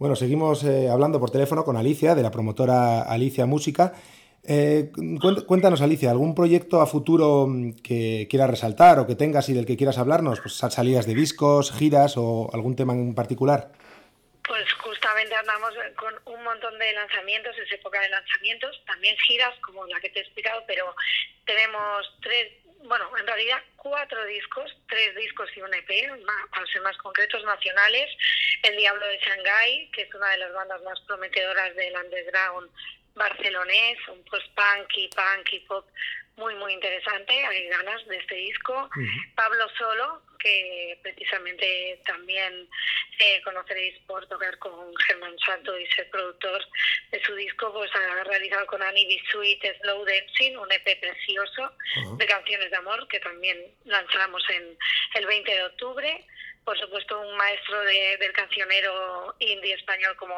Bueno, 0.02 0.16
seguimos 0.16 0.64
eh, 0.64 0.88
hablando 0.90 1.20
por 1.20 1.30
teléfono 1.30 1.62
con 1.64 1.76
Alicia, 1.76 2.16
de 2.16 2.24
la 2.24 2.32
promotora 2.32 3.02
Alicia 3.02 3.46
Música. 3.46 3.92
Eh, 4.42 4.90
cuént- 4.92 5.46
cuéntanos, 5.46 5.80
Alicia, 5.80 6.10
¿algún 6.10 6.34
proyecto 6.34 6.80
a 6.80 6.88
futuro 6.88 7.46
mm, 7.46 7.74
que 7.84 8.26
quieras 8.28 8.50
resaltar 8.50 8.98
o 8.98 9.06
que 9.06 9.14
tengas 9.14 9.48
y 9.48 9.52
del 9.54 9.64
que 9.64 9.76
quieras 9.76 9.98
hablarnos? 9.98 10.40
Pues 10.40 10.54
sal- 10.54 10.72
salidas 10.72 11.06
de 11.06 11.14
discos, 11.14 11.70
giras 11.70 12.16
o 12.16 12.50
algún 12.52 12.74
tema 12.74 12.94
en 12.94 13.14
particular. 13.14 13.70
Pues 14.42 14.64
justamente 14.82 15.36
andamos 15.36 15.70
con 15.94 16.34
un 16.34 16.42
montón 16.42 16.76
de 16.80 16.92
lanzamientos, 16.94 17.54
es 17.64 17.70
época 17.70 18.00
de 18.00 18.08
lanzamientos, 18.10 18.82
también 18.84 19.14
giras 19.18 19.54
como 19.64 19.86
la 19.86 20.00
que 20.00 20.10
te 20.10 20.18
he 20.18 20.22
explicado, 20.22 20.64
pero 20.66 20.96
tenemos 21.46 22.10
tres, 22.20 22.48
bueno, 22.88 23.04
en 23.20 23.24
realidad 23.24 23.58
cuatro 23.82 24.24
discos, 24.26 24.70
tres 24.88 25.14
discos 25.16 25.50
y 25.56 25.60
un 25.60 25.74
EP, 25.74 25.90
ma- 26.24 26.46
para 26.50 26.66
ser 26.66 26.82
más 26.82 26.96
concretos, 26.98 27.42
nacionales. 27.44 28.08
El 28.62 28.76
Diablo 28.76 29.04
de 29.08 29.18
Shanghái, 29.18 29.90
que 29.90 30.02
es 30.02 30.14
una 30.14 30.28
de 30.30 30.36
las 30.38 30.52
bandas 30.52 30.80
más 30.82 31.00
prometedoras 31.00 31.74
del 31.74 31.92
underground 31.96 32.70
barcelonés, 33.16 33.98
un 34.08 34.24
post-punk 34.24 34.88
y 34.96 35.08
punk 35.08 35.52
y 35.52 35.60
pop 35.60 35.86
muy, 36.36 36.54
muy 36.56 36.72
interesante. 36.72 37.32
Hay 37.46 37.68
ganas 37.68 38.06
de 38.06 38.16
este 38.16 38.34
disco. 38.36 38.88
Pablo 39.34 39.68
Solo, 39.76 40.22
que 40.38 40.98
precisamente 41.02 42.00
también 42.06 42.68
eh, 43.18 43.40
conoceréis 43.44 43.98
por 44.06 44.26
tocar 44.28 44.58
con 44.58 44.94
Germán 45.06 45.36
Santo 45.44 45.78
y 45.78 45.86
ser 45.88 46.08
productor 46.10 46.64
de 47.10 47.22
su 47.22 47.34
disco, 47.36 47.72
pues 47.72 47.90
ha 47.94 48.24
realizado 48.24 48.66
con 48.66 48.82
Annie 48.82 49.06
B. 49.06 49.22
Sweet 49.30 49.62
Slow 49.82 50.04
Dancing, 50.04 50.56
un 50.56 50.72
EP 50.72 50.98
precioso 51.00 51.72
de 52.16 52.26
canciones 52.26 52.70
de 52.70 52.76
amor 52.76 53.06
que 53.08 53.20
también 53.20 53.58
lanzamos 53.84 54.42
en 54.50 54.76
el 55.14 55.26
20 55.26 55.52
de 55.54 55.64
octubre. 55.64 56.24
Por 56.64 56.78
supuesto, 56.78 57.20
un 57.20 57.36
maestro 57.36 57.80
de- 57.80 58.16
del 58.18 58.32
cancionero 58.32 59.34
indie 59.40 59.74
español 59.74 60.14
como 60.16 60.34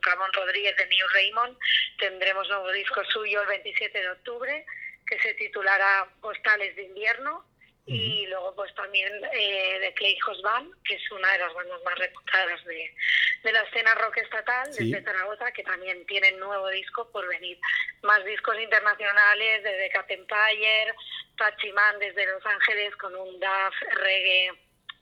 Ramón 0.00 0.32
Rodríguez 0.32 0.74
de 0.76 0.86
New 0.86 1.06
Raymond. 1.12 1.56
Tendremos 1.98 2.48
nuevo 2.48 2.72
disco 2.72 3.04
suyo 3.04 3.42
el 3.42 3.48
27 3.48 4.00
de 4.00 4.08
octubre 4.10 4.64
que 5.10 5.18
se 5.18 5.34
titulará 5.34 6.08
Postales 6.22 6.74
de 6.76 6.84
invierno 6.84 7.44
y 7.86 8.24
luego 8.28 8.54
pues 8.54 8.72
también 8.76 9.12
eh, 9.32 9.78
de 9.80 9.92
Clay 9.94 10.16
Band, 10.44 10.72
que 10.84 10.94
es 10.94 11.10
una 11.10 11.32
de 11.32 11.38
las 11.38 11.52
bandas 11.52 11.82
más 11.82 11.98
reputadas 11.98 12.64
de, 12.64 12.94
de 13.42 13.52
la 13.52 13.62
escena 13.62 13.94
rock 13.96 14.18
estatal 14.18 14.72
Sí. 14.72 14.90
desde 14.92 15.04
Zaragoza, 15.04 15.50
que 15.50 15.64
también 15.64 16.06
tienen 16.06 16.38
nuevo 16.38 16.68
disco 16.68 17.10
por 17.10 17.26
venir. 17.28 17.58
Más 18.02 18.24
discos 18.24 18.60
internacionales 18.60 19.64
desde 19.64 19.90
Cat 19.90 20.10
Empire, 20.10 20.94
Pachiman 21.36 21.98
desde 21.98 22.26
Los 22.26 22.46
Ángeles 22.46 22.94
con 22.96 23.16
un 23.16 23.40
DAF 23.40 23.74
reggae 23.94 24.52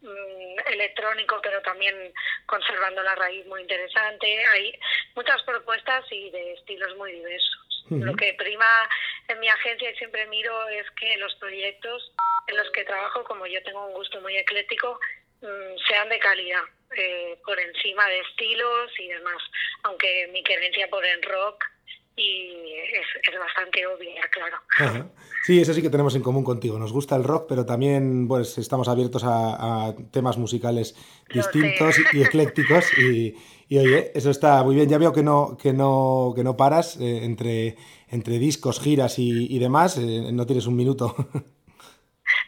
mm, 0.00 0.58
electrónico, 0.72 1.40
pero 1.42 1.60
también 1.62 1.94
conservando 2.46 3.02
la 3.02 3.16
raíz 3.16 3.44
muy 3.46 3.60
interesante. 3.60 4.46
Hay 4.46 4.78
muchas 5.14 5.42
propuestas 5.42 6.04
y 6.10 6.30
de 6.30 6.54
estilos 6.54 6.96
muy 6.96 7.12
diversos. 7.12 7.64
Lo 7.90 8.14
que 8.16 8.34
prima 8.34 8.66
en 9.28 9.40
mi 9.40 9.48
agencia 9.48 9.90
y 9.90 9.96
siempre 9.96 10.26
miro 10.26 10.68
es 10.68 10.86
que 10.98 11.16
los 11.18 11.34
proyectos 11.36 12.12
en 12.46 12.56
los 12.56 12.70
que 12.70 12.84
trabajo, 12.84 13.24
como 13.24 13.46
yo 13.46 13.62
tengo 13.62 13.86
un 13.86 13.94
gusto 13.94 14.20
muy 14.20 14.36
ecléctico, 14.36 14.98
mm, 15.42 15.76
sean 15.86 16.08
de 16.08 16.18
calidad, 16.18 16.62
eh, 16.96 17.38
por 17.44 17.58
encima 17.60 18.06
de 18.08 18.20
estilos 18.20 18.90
y 18.98 19.08
demás. 19.08 19.42
Aunque 19.84 20.28
mi 20.32 20.42
creencia 20.42 20.88
por 20.88 21.04
el 21.04 21.22
rock 21.22 21.64
y 22.16 22.72
es, 22.74 23.32
es 23.32 23.38
bastante 23.38 23.86
obvia, 23.86 24.20
claro. 24.32 24.56
Ajá. 24.78 25.06
Sí, 25.44 25.60
eso 25.60 25.72
sí 25.72 25.80
que 25.80 25.90
tenemos 25.90 26.14
en 26.16 26.22
común 26.22 26.42
contigo. 26.42 26.78
Nos 26.78 26.92
gusta 26.92 27.14
el 27.14 27.24
rock, 27.24 27.46
pero 27.48 27.64
también 27.64 28.26
pues, 28.26 28.58
estamos 28.58 28.88
abiertos 28.88 29.22
a, 29.24 29.86
a 29.86 29.94
temas 30.10 30.36
musicales 30.36 30.96
distintos 31.32 31.96
y, 32.12 32.18
y 32.18 32.22
eclécticos. 32.22 32.86
Y, 32.98 33.36
y, 33.68 33.78
oye, 33.78 34.10
eso 34.14 34.30
está 34.30 34.62
muy 34.64 34.74
bien. 34.74 34.88
Ya 34.88 34.98
veo 34.98 35.12
que 35.12 35.22
no, 35.22 35.56
que 35.56 35.72
no, 35.72 36.32
que 36.34 36.42
no 36.42 36.56
paras 36.56 36.96
eh, 36.96 37.24
entre, 37.24 37.76
entre 38.10 38.38
discos, 38.38 38.80
giras 38.80 39.18
y, 39.18 39.54
y 39.54 39.58
demás. 39.58 39.96
eh, 39.98 40.30
no 40.32 40.46
tienes 40.46 40.66
un 40.66 40.76
minuto. 40.76 41.14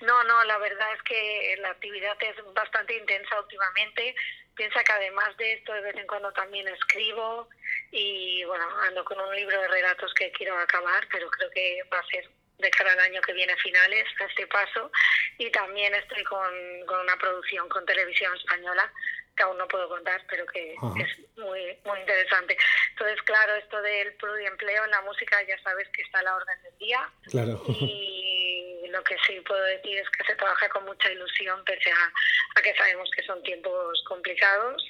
No, 0.03 0.25
no, 0.25 0.45
la 0.45 0.59
verdad 0.59 0.89
es 0.95 1.03
que 1.03 1.57
la 1.61 1.71
actividad 1.71 2.17
es 2.21 2.37
bastante 2.55 2.97
intensa 2.97 3.39
últimamente. 3.41 4.15
Piensa 4.55 4.83
que 4.83 4.93
además 4.93 5.37
de 5.37 5.55
esto, 5.55 5.73
de 5.73 5.81
vez 5.81 5.97
en 5.97 6.07
cuando 6.07 6.33
también 6.33 6.67
escribo 6.69 7.49
y 7.91 8.45
bueno, 8.45 8.65
ando 8.87 9.05
con 9.05 9.21
un 9.21 9.35
libro 9.35 9.61
de 9.61 9.69
relatos 9.69 10.13
que 10.15 10.33
quiero 10.33 10.57
acabar, 10.59 11.07
pero 11.11 11.31
creo 11.31 11.51
que 11.51 11.81
va 11.93 11.99
a 11.99 12.07
ser 12.07 12.29
de 12.59 12.71
cara 12.71 12.93
al 12.93 13.01
año 13.01 13.21
que 13.23 13.33
viene 13.33 13.57
finales 13.57 14.05
a 14.21 14.25
este 14.25 14.47
paso. 14.47 14.91
Y 15.39 15.51
también 15.51 15.95
estoy 15.95 16.23
con, 16.25 16.51
con 16.87 17.01
una 17.01 17.17
producción 17.17 17.69
con 17.69 17.85
televisión 17.87 18.35
española 18.37 18.93
que 19.37 19.43
aún 19.43 19.57
no 19.59 19.67
puedo 19.69 19.89
contar, 19.89 20.23
pero 20.29 20.47
que 20.47 20.73
es 20.73 21.39
muy 21.39 21.79
muy 21.85 22.01
interesante. 22.01 22.57
Entonces, 22.91 23.23
claro, 23.23 23.55
esto 23.55 23.81
del 23.83 24.15
pluriempleo 24.15 24.85
en 24.85 24.91
la 24.91 25.03
música 25.03 25.37
ya 25.47 25.59
sabes 25.63 25.89
que 25.91 26.03
está 26.03 26.19
a 26.19 26.23
la 26.23 26.37
orden 26.37 26.63
del 26.63 26.79
día 26.79 27.09
claro. 27.31 27.63
y 27.69 28.87
lo 28.91 29.03
que 29.05 29.17
sí 29.27 29.41
puedo 29.47 29.63
decir 29.65 29.99
es 29.99 30.11
que 30.11 30.25
se 30.25 30.35
trabaja 30.35 30.69
con 30.69 30.85
mucha 30.85 31.11
ilusión, 31.11 31.65
pese 31.65 31.91
a, 31.91 32.13
a 32.59 32.63
que 32.63 32.75
sabemos 32.75 33.11
que 33.17 33.23
son 33.23 33.43
tiempos 33.43 34.03
complicados, 34.07 34.83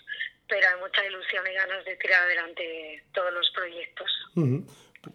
pero 0.49 0.69
hay 0.69 0.81
mucha 0.81 1.05
ilusión 1.07 1.47
y 1.47 1.55
ganas 1.55 1.85
de 1.85 1.97
tirar 1.97 2.23
adelante 2.23 3.03
todos 3.13 3.33
los 3.33 3.51
proyectos. 3.51 4.11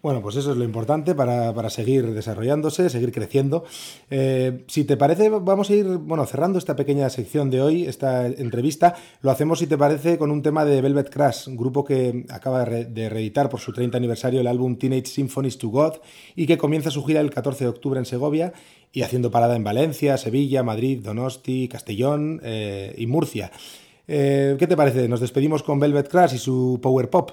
Bueno, 0.02 0.20
pues 0.20 0.34
eso 0.34 0.50
es 0.50 0.56
lo 0.56 0.64
importante 0.64 1.14
para, 1.14 1.54
para 1.54 1.70
seguir 1.70 2.12
desarrollándose, 2.12 2.90
seguir 2.90 3.12
creciendo. 3.12 3.64
Eh, 4.10 4.64
si 4.66 4.84
te 4.84 4.96
parece, 4.96 5.28
vamos 5.28 5.70
a 5.70 5.74
ir, 5.74 5.86
bueno, 5.86 6.26
cerrando 6.26 6.58
esta 6.58 6.74
pequeña 6.74 7.08
sección 7.08 7.50
de 7.50 7.62
hoy, 7.62 7.86
esta 7.86 8.26
entrevista. 8.26 8.96
Lo 9.22 9.30
hacemos, 9.30 9.60
si 9.60 9.68
te 9.68 9.78
parece, 9.78 10.18
con 10.18 10.32
un 10.32 10.42
tema 10.42 10.64
de 10.64 10.82
Velvet 10.82 11.08
Crash, 11.08 11.46
grupo 11.50 11.84
que 11.84 12.24
acaba 12.30 12.64
de 12.64 13.08
reeditar 13.08 13.48
por 13.48 13.60
su 13.60 13.72
30 13.72 13.96
aniversario 13.96 14.40
el 14.40 14.48
álbum 14.48 14.76
Teenage 14.76 15.06
Symphonies 15.06 15.56
to 15.56 15.68
God 15.68 15.94
y 16.34 16.48
que 16.48 16.58
comienza 16.58 16.90
su 16.90 17.04
gira 17.04 17.20
el 17.20 17.30
14 17.30 17.62
de 17.62 17.70
octubre 17.70 18.00
en 18.00 18.06
Segovia 18.06 18.52
y 18.92 19.02
haciendo 19.02 19.30
parada 19.30 19.54
en 19.54 19.62
Valencia, 19.62 20.16
Sevilla, 20.16 20.64
Madrid, 20.64 21.00
Donosti, 21.00 21.68
Castellón 21.68 22.40
eh, 22.42 22.92
y 22.98 23.06
Murcia. 23.06 23.52
Eh, 24.08 24.56
¿Qué 24.58 24.66
te 24.66 24.76
parece? 24.76 25.08
Nos 25.08 25.20
despedimos 25.20 25.62
con 25.62 25.78
Velvet 25.78 26.08
Crash 26.08 26.34
y 26.34 26.38
su 26.38 26.80
Power 26.82 27.08
Pop. 27.08 27.30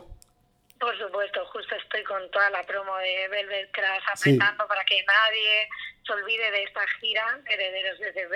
Por 0.83 0.97
supuesto, 0.97 1.39
justo 1.53 1.75
estoy 1.75 2.03
con 2.03 2.19
toda 2.29 2.49
la 2.49 2.61
promo 2.63 2.92
de 3.03 3.27
Velvet 3.27 3.71
Crash 3.71 4.03
Sí. 4.15 4.29
apretando 4.35 4.67
para 4.67 4.83
que 4.85 5.03
nadie 5.03 5.69
se 6.05 6.13
olvide 6.13 6.49
de 6.51 6.63
esta 6.63 6.85
gira, 6.99 7.39
herederos 7.49 7.99
de 7.99 8.11
The 8.13 8.27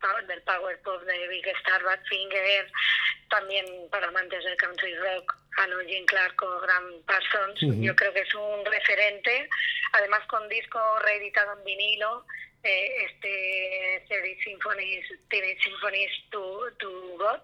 pa- 0.00 0.22
del 0.28 0.42
Power 0.42 0.80
Pop 0.82 1.02
de 1.02 1.28
Big 1.28 1.46
Star, 1.48 1.82
Badfinger, 1.82 2.70
también 3.28 3.66
para 3.90 4.08
amantes 4.08 4.42
del 4.44 4.56
country 4.56 4.94
rock, 4.96 5.34
a 5.58 5.66
Jim 5.86 6.04
Clark 6.06 6.42
o 6.42 6.60
Graham 6.60 7.02
Parsons. 7.06 7.60
Yo 7.80 7.94
creo 7.96 8.12
que 8.14 8.20
es 8.20 8.34
un 8.34 8.64
referente, 8.64 9.48
además 9.92 10.20
con 10.26 10.48
disco 10.48 10.80
reeditado 11.00 11.56
en 11.58 11.64
vinilo. 11.64 12.24
eh, 12.62 13.04
este 13.06 14.04
Teenage 14.06 14.42
Symphonies, 14.44 15.06
Teenage 15.30 15.62
Symphonies 15.62 16.10
to, 16.30 16.70
to 16.78 16.90
God 17.16 17.40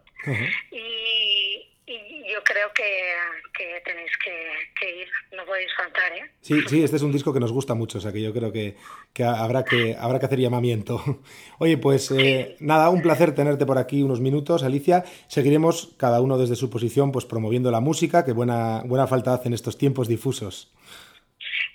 y, 0.71 1.76
y 1.87 2.33
yo 2.33 2.43
creo 2.43 2.69
que, 2.75 3.15
que 3.57 3.81
tenéis 3.85 4.11
que, 4.25 4.33
que 4.79 5.03
ir, 5.03 5.09
no 5.37 5.45
podéis 5.45 5.69
faltar, 5.77 6.13
¿eh? 6.13 6.31
Sí, 6.41 6.61
sí, 6.69 6.83
este 6.83 6.97
es 6.97 7.03
un 7.03 7.13
disco 7.13 7.33
que 7.33 7.39
nos 7.39 7.53
gusta 7.53 7.75
mucho, 7.75 7.99
o 7.99 8.01
sea 8.01 8.13
que 8.13 8.21
yo 8.21 8.33
creo 8.33 8.51
que, 8.51 8.77
que 9.13 9.23
habrá 9.23 9.65
que 9.65 9.97
habrá 9.99 10.19
que 10.19 10.27
hacer 10.27 10.41
llamamiento. 10.41 11.01
Oye, 11.59 11.79
pues 11.79 12.11
eh, 12.11 12.57
nada, 12.59 12.91
un 12.91 13.03
placer 13.03 13.35
tenerte 13.35 13.67
por 13.67 13.79
aquí 13.79 14.03
unos 14.03 14.21
minutos, 14.21 14.65
Alicia. 14.65 15.05
Seguiremos 15.29 15.95
cada 15.97 16.21
uno 16.21 16.39
desde 16.39 16.57
su 16.57 16.71
posición, 16.71 17.13
pues 17.13 17.25
promoviendo 17.25 17.71
la 17.71 17.81
música, 17.81 18.25
que 18.25 18.33
buena, 18.33 18.83
buena 18.85 19.07
falta 19.07 19.35
hace 19.35 19.47
en 19.49 19.55
estos 19.55 19.79
tiempos 19.79 20.09
difusos. 20.09 20.73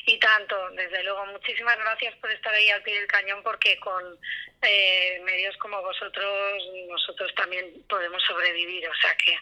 Y 0.05 0.19
tanto, 0.19 0.55
desde 0.71 1.03
luego, 1.03 1.25
muchísimas 1.27 1.77
gracias 1.77 2.15
por 2.15 2.31
estar 2.31 2.53
ahí 2.53 2.69
al 2.69 2.81
pie 2.81 2.95
del 2.95 3.07
cañón, 3.07 3.41
porque 3.43 3.79
con 3.79 4.03
eh, 4.61 5.21
medios 5.23 5.55
como 5.57 5.81
vosotros, 5.81 6.63
nosotros 6.89 7.31
también 7.35 7.65
podemos 7.87 8.21
sobrevivir, 8.23 8.87
o 8.87 8.95
sea 8.95 9.15
que 9.17 9.33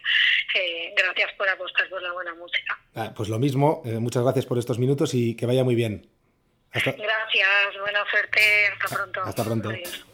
eh, 0.58 0.94
gracias 0.96 1.32
por 1.34 1.48
apostar 1.48 1.88
por 1.88 2.02
la 2.02 2.12
buena 2.12 2.34
música. 2.34 2.78
Ah, 2.94 3.12
pues 3.16 3.28
lo 3.28 3.38
mismo, 3.38 3.82
eh, 3.84 3.98
muchas 3.98 4.22
gracias 4.22 4.46
por 4.46 4.58
estos 4.58 4.78
minutos 4.78 5.14
y 5.14 5.36
que 5.36 5.46
vaya 5.46 5.64
muy 5.64 5.74
bien. 5.74 6.06
Hasta, 6.72 6.92
Gracias, 6.92 7.80
buena 7.80 8.08
suerte, 8.10 8.68
hasta 8.68 8.96
pronto. 8.96 9.20
Hasta 9.22 9.44
pronto. 9.44 9.68
Adiós. 9.70 10.06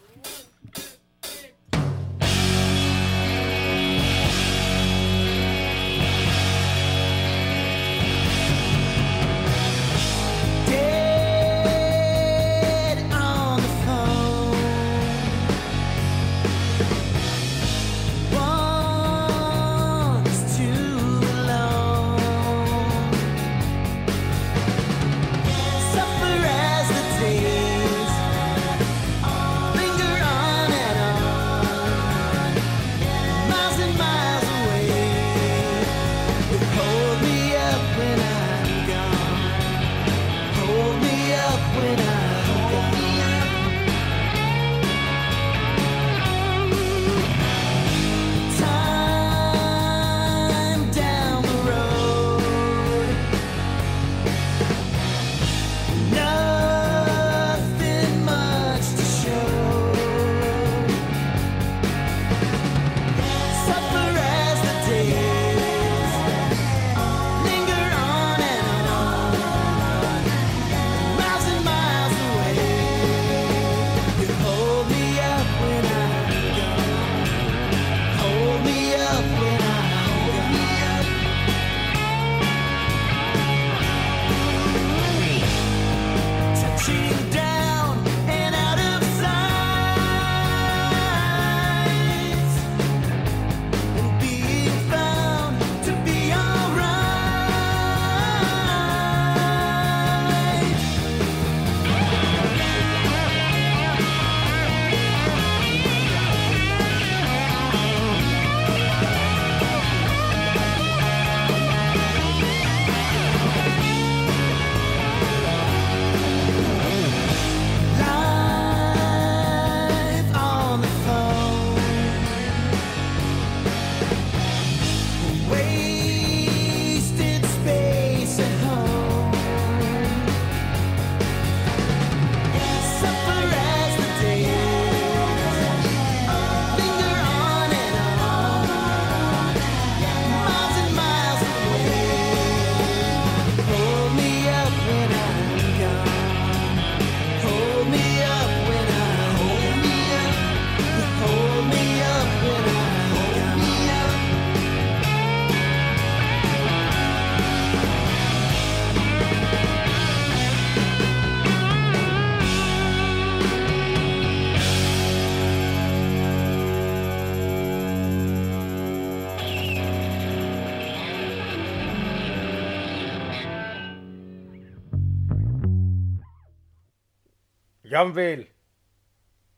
Johnville. 177.97 178.47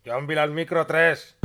Johnville 0.06 0.40
al 0.40 0.52
micro 0.52 0.86
3. 0.86 1.39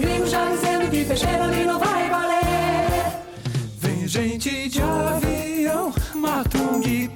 Gringo 0.00 0.26
já 0.26 0.50
dizendo 0.50 0.90
que 0.90 1.04
peixeira 1.04 1.44
ali 1.44 1.64
não 1.64 1.78
vai 1.78 2.08
valer. 2.08 2.40
Vem 3.78 4.08
gente 4.08 4.68
de 4.68 4.82
avião, 4.82 5.92
matung 6.14 6.82
e 6.86 7.08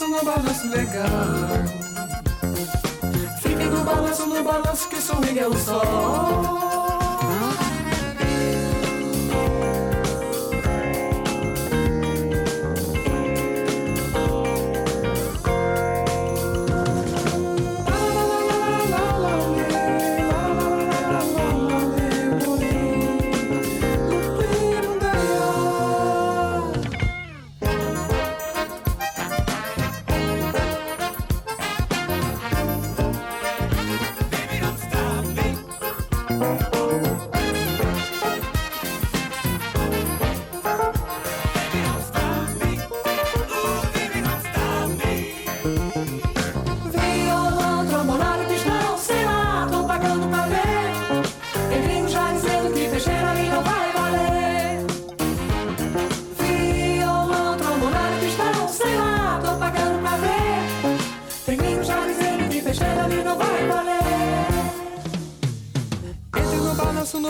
balanço, 0.00 0.08
no 0.08 0.24
balanço 0.24 0.68
legal. 0.68 1.04
Fique 3.42 3.64
no 3.64 3.84
balanço, 3.84 4.26
no 4.26 4.42
balanço 4.42 4.88
que 4.88 5.00
é 5.38 5.46
o 5.46 5.54
sol. 5.54 6.59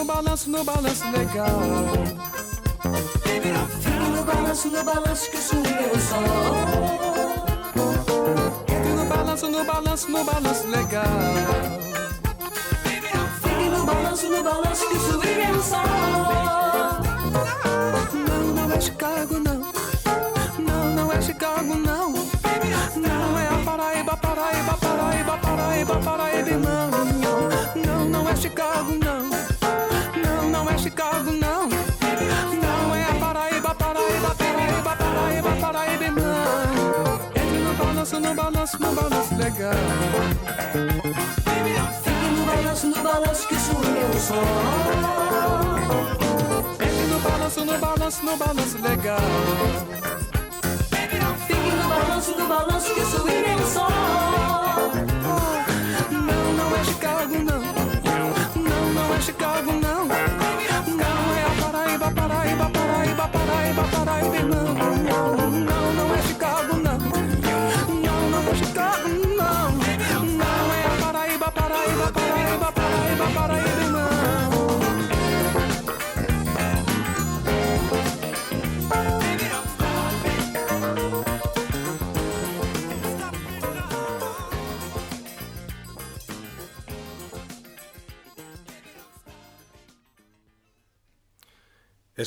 No 0.01 0.07
balanço, 0.07 0.49
no 0.49 0.65
balanço, 0.65 1.05
legal. 1.11 1.61
Fique 3.23 4.11
no 4.11 4.25
balanço, 4.25 4.69
no 4.71 4.83
balanço 4.83 5.31
que 5.31 5.37
é 5.37 5.41
o 5.95 6.01
sol. 6.01 6.23
Entre 8.67 8.93
no 8.95 9.05
balanço, 9.05 9.51
no 9.51 9.63
balanço, 9.63 10.11
no 10.11 10.25
balanço 10.25 10.67
legal. 10.69 11.05
Fique 13.43 13.69
no 13.69 13.85
balanço, 13.85 14.31
no 14.31 14.43
balanço 14.43 14.89
que 14.89 15.29
é 15.29 15.53
o 15.53 15.63
sol. 15.63 15.81
Não, 18.27 18.55
não 18.55 18.73
é 18.73 18.81
Chicago, 18.81 19.35
não. 19.39 19.61
Não, 20.65 20.95
não 20.95 21.13
é 21.13 21.21
Chicago, 21.21 21.75
não. 21.75 22.13
Não 22.97 23.39
é 23.39 23.49
a 23.49 23.59
Paraíba, 23.67 24.17
Paraíba, 24.17 24.79
Paraíba, 24.81 25.37
Paraíba, 25.37 25.97
Paraíba, 25.97 26.57
não. 26.57 26.91
Não, 27.85 28.09
não 28.09 28.31
é 28.31 28.37
Chicago. 28.37 28.93
Não, 28.93 29.20
no 38.31 38.37
balanço, 38.37 38.81
no 38.81 38.93
balanço 38.93 39.35
legal. 39.35 39.73
Fique 42.05 42.27
no 42.37 42.45
balanço, 42.47 42.87
no 42.87 43.03
balanço 43.03 43.49
que 43.49 43.55
é 43.55 43.59
o 43.59 44.21
sol. 44.21 44.37
Entre 46.81 47.07
no 47.07 47.19
balanço, 47.21 47.65
no 47.65 47.79
balanço, 47.79 48.25
no 48.25 48.37
balanço 48.37 48.79
legal. 48.83 49.19
Fique 50.91 51.71
no 51.77 51.89
balanço, 51.89 52.39
no 52.39 52.47
balanço 52.47 52.95
que 52.95 53.01
é 53.01 53.03
o 53.03 53.67
sol. 53.67 53.91
Não, 56.11 56.53
não 56.53 56.77
é 56.77 56.85
Chicago, 56.85 57.35
não. 57.35 57.61
Não, 58.63 58.93
não 58.93 59.15
é 59.15 59.21
Chicago. 59.21 59.73
Não 59.73 60.50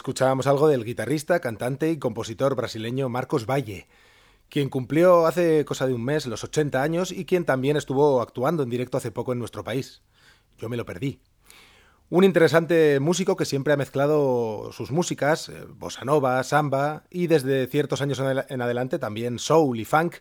Escuchábamos 0.03 0.47
algo 0.47 0.67
del 0.67 0.83
guitarrista, 0.83 1.39
cantante 1.39 1.89
y 1.89 1.97
compositor 1.97 2.55
brasileño 2.55 3.07
Marcos 3.07 3.45
Valle, 3.45 3.87
quien 4.49 4.67
cumplió 4.67 5.25
hace 5.27 5.63
cosa 5.63 5.87
de 5.87 5.93
un 5.93 6.03
mes 6.03 6.25
los 6.25 6.43
80 6.43 6.83
años 6.83 7.09
y 7.13 7.23
quien 7.23 7.45
también 7.45 7.77
estuvo 7.77 8.21
actuando 8.21 8.63
en 8.63 8.69
directo 8.69 8.97
hace 8.97 9.11
poco 9.11 9.31
en 9.31 9.39
nuestro 9.39 9.63
país. 9.63 10.01
Yo 10.57 10.67
me 10.67 10.75
lo 10.75 10.85
perdí. 10.85 11.21
Un 12.09 12.25
interesante 12.25 12.99
músico 12.99 13.37
que 13.37 13.45
siempre 13.45 13.71
ha 13.71 13.77
mezclado 13.77 14.73
sus 14.73 14.91
músicas, 14.91 15.47
eh, 15.47 15.63
bossa 15.69 16.03
nova, 16.03 16.43
samba 16.43 17.05
y 17.09 17.27
desde 17.27 17.65
ciertos 17.67 18.01
años 18.01 18.19
en 18.19 18.25
adel- 18.25 18.45
en 18.49 18.61
adelante 18.61 18.99
también 18.99 19.39
soul 19.39 19.79
y 19.79 19.85
funk, 19.85 20.15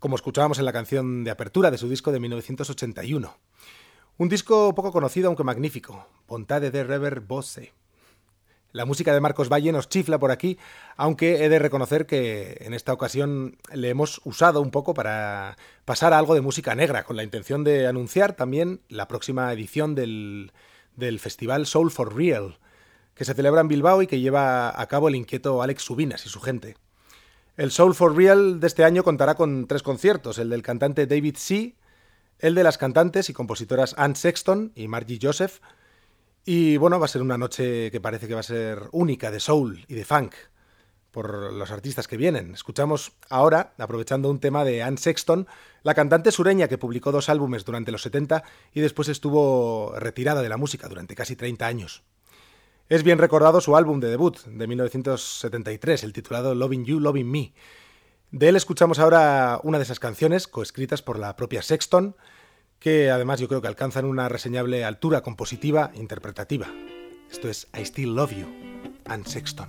como 0.00 0.16
escuchábamos 0.16 0.58
en 0.58 0.66
la 0.66 0.72
canción 0.74 1.24
de 1.24 1.30
apertura 1.30 1.70
de 1.70 1.78
su 1.78 1.88
disco 1.88 2.12
de 2.12 2.20
1981. 2.20 3.38
Un 4.18 4.28
disco 4.28 4.74
poco 4.74 4.92
conocido 4.92 5.28
aunque 5.28 5.44
magnífico, 5.44 6.06
Bontade 6.28 6.70
de 6.70 6.84
Rever 6.84 7.20
Bosse. 7.20 7.72
La 8.74 8.86
música 8.86 9.14
de 9.14 9.20
Marcos 9.20 9.48
Valle 9.48 9.70
nos 9.70 9.88
chifla 9.88 10.18
por 10.18 10.32
aquí, 10.32 10.58
aunque 10.96 11.44
he 11.44 11.48
de 11.48 11.60
reconocer 11.60 12.06
que 12.06 12.56
en 12.58 12.74
esta 12.74 12.92
ocasión 12.92 13.56
le 13.72 13.88
hemos 13.88 14.20
usado 14.24 14.60
un 14.60 14.72
poco 14.72 14.94
para 14.94 15.56
pasar 15.84 16.12
a 16.12 16.18
algo 16.18 16.34
de 16.34 16.40
música 16.40 16.74
negra, 16.74 17.04
con 17.04 17.14
la 17.14 17.22
intención 17.22 17.62
de 17.62 17.86
anunciar 17.86 18.32
también 18.32 18.80
la 18.88 19.06
próxima 19.06 19.52
edición 19.52 19.94
del, 19.94 20.50
del 20.96 21.20
festival 21.20 21.66
Soul 21.66 21.92
for 21.92 22.16
Real, 22.16 22.58
que 23.14 23.24
se 23.24 23.34
celebra 23.34 23.60
en 23.60 23.68
Bilbao 23.68 24.02
y 24.02 24.08
que 24.08 24.18
lleva 24.18 24.68
a 24.80 24.86
cabo 24.88 25.08
el 25.08 25.14
inquieto 25.14 25.62
Alex 25.62 25.84
Subinas 25.84 26.26
y 26.26 26.28
su 26.28 26.40
gente. 26.40 26.76
El 27.56 27.70
Soul 27.70 27.94
for 27.94 28.16
Real 28.16 28.58
de 28.58 28.66
este 28.66 28.82
año 28.82 29.04
contará 29.04 29.36
con 29.36 29.68
tres 29.68 29.84
conciertos, 29.84 30.38
el 30.38 30.50
del 30.50 30.62
cantante 30.62 31.06
David 31.06 31.36
C., 31.38 31.76
el 32.40 32.56
de 32.56 32.64
las 32.64 32.76
cantantes 32.76 33.30
y 33.30 33.34
compositoras 33.34 33.94
Anne 33.96 34.16
Sexton 34.16 34.72
y 34.74 34.88
Margie 34.88 35.20
Joseph, 35.22 35.60
y 36.44 36.76
bueno, 36.76 36.98
va 36.98 37.06
a 37.06 37.08
ser 37.08 37.22
una 37.22 37.38
noche 37.38 37.90
que 37.90 38.00
parece 38.00 38.28
que 38.28 38.34
va 38.34 38.40
a 38.40 38.44
ser 38.44 38.88
única 38.92 39.30
de 39.30 39.40
soul 39.40 39.84
y 39.88 39.94
de 39.94 40.04
funk 40.04 40.34
por 41.10 41.52
los 41.52 41.70
artistas 41.70 42.08
que 42.08 42.16
vienen. 42.16 42.52
Escuchamos 42.54 43.12
ahora, 43.30 43.72
aprovechando 43.78 44.28
un 44.28 44.40
tema 44.40 44.64
de 44.64 44.82
Anne 44.82 44.98
Sexton, 44.98 45.46
la 45.84 45.94
cantante 45.94 46.32
sureña 46.32 46.66
que 46.66 46.76
publicó 46.76 47.12
dos 47.12 47.28
álbumes 47.28 47.64
durante 47.64 47.92
los 47.92 48.02
70 48.02 48.42
y 48.72 48.80
después 48.80 49.08
estuvo 49.08 49.94
retirada 49.96 50.42
de 50.42 50.48
la 50.48 50.56
música 50.56 50.88
durante 50.88 51.14
casi 51.14 51.36
30 51.36 51.66
años. 51.66 52.02
Es 52.88 53.04
bien 53.04 53.18
recordado 53.18 53.60
su 53.60 53.76
álbum 53.76 54.00
de 54.00 54.08
debut 54.08 54.40
de 54.44 54.66
1973, 54.66 56.02
el 56.02 56.12
titulado 56.12 56.54
Loving 56.54 56.84
You, 56.84 57.00
Loving 57.00 57.30
Me. 57.30 57.54
De 58.32 58.48
él 58.48 58.56
escuchamos 58.56 58.98
ahora 58.98 59.60
una 59.62 59.78
de 59.78 59.84
esas 59.84 60.00
canciones, 60.00 60.48
coescritas 60.48 61.00
por 61.00 61.18
la 61.18 61.36
propia 61.36 61.62
Sexton, 61.62 62.16
que 62.78 63.10
además 63.10 63.40
yo 63.40 63.48
creo 63.48 63.62
que 63.62 63.68
alcanzan 63.68 64.04
una 64.04 64.28
reseñable 64.28 64.84
altura 64.84 65.22
compositiva 65.22 65.90
e 65.94 65.98
interpretativa. 65.98 66.66
Esto 67.30 67.48
es 67.48 67.68
I 67.76 67.84
Still 67.84 68.14
Love 68.14 68.32
You, 68.32 68.46
Anne 69.04 69.24
Sexton. 69.26 69.68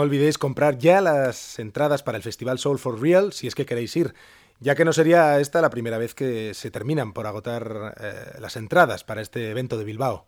No 0.00 0.04
olvidéis 0.04 0.38
comprar 0.38 0.78
ya 0.78 1.02
las 1.02 1.58
entradas 1.58 2.02
para 2.02 2.16
el 2.16 2.22
Festival 2.22 2.58
Soul 2.58 2.78
for 2.78 3.02
Real 3.02 3.34
si 3.34 3.46
es 3.46 3.54
que 3.54 3.66
queréis 3.66 3.94
ir, 3.96 4.14
ya 4.58 4.74
que 4.74 4.86
no 4.86 4.94
sería 4.94 5.38
esta 5.40 5.60
la 5.60 5.68
primera 5.68 5.98
vez 5.98 6.14
que 6.14 6.54
se 6.54 6.70
terminan 6.70 7.12
por 7.12 7.26
agotar 7.26 7.94
eh, 8.00 8.38
las 8.40 8.56
entradas 8.56 9.04
para 9.04 9.20
este 9.20 9.50
evento 9.50 9.76
de 9.76 9.84
Bilbao. 9.84 10.24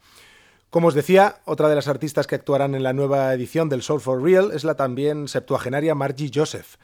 Como 0.69 0.89
os 0.89 0.95
decía, 0.95 1.41
otra 1.47 1.71
de 1.71 1.75
las 1.75 1.89
artistas 1.89 2.27
que 2.27 2.35
actuarán 2.35 2.75
en 2.75 2.83
la 2.83 2.93
nueva 2.93 3.33
edición 3.33 3.71
del 3.71 3.81
Soul 3.81 4.03
for 4.03 4.23
Real 4.23 4.51
es 4.53 4.65
la 4.65 4.75
también 4.75 5.27
septuagenaria 5.27 5.95
Margie 5.95 6.31
Joseph, 6.35 6.77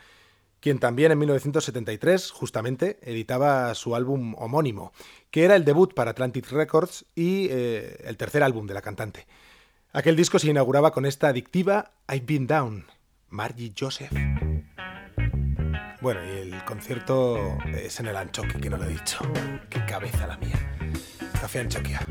quien 0.61 0.79
también 0.79 1.13
en 1.13 1.19
1973, 1.19 2.31
justamente, 2.31 2.99
editaba 3.03 3.75
su 3.75 3.97
álbum 3.97 4.35
homónimo, 4.39 4.95
que 5.31 5.45
era 5.45 5.57
el 5.57 5.67
debut 5.67 5.93
para 5.93 6.13
Atlantic 6.13 6.51
Records 6.51 7.05
y 7.15 7.49
eh, 7.51 7.99
el 8.05 8.17
tercer 8.17 8.43
álbum 8.43 8.67
de 8.67 8.73
la 8.73 8.81
cantante. 8.81 9.27
Aquel 9.99 10.15
disco 10.15 10.39
se 10.39 10.49
inauguraba 10.49 10.93
con 10.93 11.07
esta 11.07 11.27
adictiva 11.27 11.91
I've 12.09 12.25
Been 12.25 12.47
Down, 12.47 12.87
Margie 13.31 13.73
Joseph. 13.77 14.13
Bueno, 16.01 16.21
y 16.25 16.39
el 16.39 16.65
concierto 16.65 17.59
es 17.67 17.99
en 17.99 18.07
el 18.07 18.15
Anchoqui, 18.15 18.61
que 18.61 18.71
no 18.71 18.77
lo 18.77 18.85
he 18.85 18.91
dicho. 18.91 19.19
Qué 19.69 19.85
cabeza 19.87 20.29
la 20.29 20.37
mía. 20.37 20.55
Café 21.41 21.59
Anchoquia. 21.59 22.07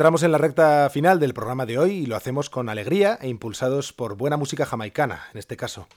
Entramos 0.00 0.22
en 0.22 0.32
la 0.32 0.38
recta 0.38 0.88
final 0.88 1.20
del 1.20 1.34
programa 1.34 1.66
de 1.66 1.76
hoy 1.76 1.90
y 1.90 2.06
lo 2.06 2.16
hacemos 2.16 2.48
con 2.48 2.70
alegría 2.70 3.18
e 3.20 3.28
impulsados 3.28 3.92
por 3.92 4.16
buena 4.16 4.38
música 4.38 4.64
jamaicana, 4.64 5.24
en 5.34 5.38
este 5.38 5.58
caso. 5.58 5.88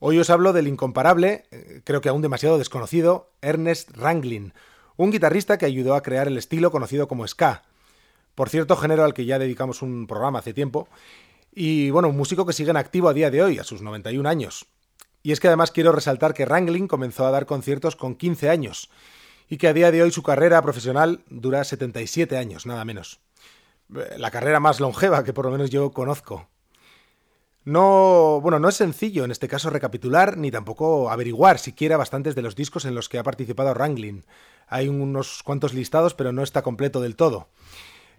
Hoy 0.00 0.18
os 0.18 0.28
hablo 0.28 0.52
del 0.52 0.68
incomparable, 0.68 1.46
eh, 1.50 1.80
creo 1.82 2.02
que 2.02 2.10
aún 2.10 2.20
demasiado 2.20 2.58
desconocido, 2.58 3.30
Ernest 3.40 3.90
Ranglin, 3.96 4.52
un 4.98 5.10
guitarrista 5.10 5.56
que 5.56 5.64
ayudó 5.64 5.94
a 5.94 6.02
crear 6.02 6.26
el 6.26 6.36
estilo 6.36 6.70
conocido 6.70 7.08
como 7.08 7.26
ska. 7.26 7.62
Por 8.34 8.50
cierto, 8.50 8.76
género 8.76 9.02
al 9.02 9.14
que 9.14 9.24
ya 9.24 9.38
dedicamos 9.38 9.80
un 9.80 10.06
programa 10.06 10.40
hace 10.40 10.52
tiempo. 10.52 10.86
Y 11.54 11.88
bueno, 11.88 12.10
un 12.10 12.18
músico 12.18 12.44
que 12.44 12.52
sigue 12.52 12.68
en 12.68 12.76
activo 12.76 13.08
a 13.08 13.14
día 13.14 13.30
de 13.30 13.42
hoy, 13.42 13.58
a 13.58 13.64
sus 13.64 13.80
91 13.80 14.28
años. 14.28 14.66
Y 15.22 15.32
es 15.32 15.40
que 15.40 15.48
además 15.48 15.70
quiero 15.70 15.92
resaltar 15.92 16.34
que 16.34 16.44
Ranglin 16.44 16.86
comenzó 16.86 17.24
a 17.24 17.30
dar 17.30 17.46
conciertos 17.46 17.96
con 17.96 18.14
15 18.14 18.50
años 18.50 18.90
y 19.48 19.56
que 19.58 19.68
a 19.68 19.72
día 19.72 19.90
de 19.90 20.02
hoy 20.02 20.10
su 20.10 20.22
carrera 20.22 20.62
profesional 20.62 21.20
dura 21.28 21.64
77 21.64 22.36
años, 22.36 22.66
nada 22.66 22.84
menos. 22.84 23.20
Eh, 23.94 24.16
La 24.18 24.30
carrera 24.30 24.60
más 24.60 24.80
longeva 24.80 25.24
que 25.24 25.32
por 25.32 25.44
lo 25.46 25.50
menos 25.52 25.70
yo 25.70 25.90
conozco. 25.90 26.48
No, 27.64 28.40
bueno, 28.42 28.58
no 28.58 28.68
es 28.68 28.74
sencillo 28.74 29.24
en 29.24 29.30
este 29.30 29.46
caso 29.46 29.70
recapitular 29.70 30.36
ni 30.36 30.50
tampoco 30.50 31.10
averiguar 31.10 31.58
siquiera 31.60 31.96
bastantes 31.96 32.34
de 32.34 32.42
los 32.42 32.56
discos 32.56 32.84
en 32.84 32.94
los 32.94 33.08
que 33.08 33.18
ha 33.18 33.22
participado 33.22 33.72
Ranglin. 33.72 34.24
Hay 34.66 34.88
unos 34.88 35.42
cuantos 35.44 35.72
listados, 35.72 36.14
pero 36.14 36.32
no 36.32 36.42
está 36.42 36.62
completo 36.62 37.00
del 37.00 37.14
todo. 37.14 37.48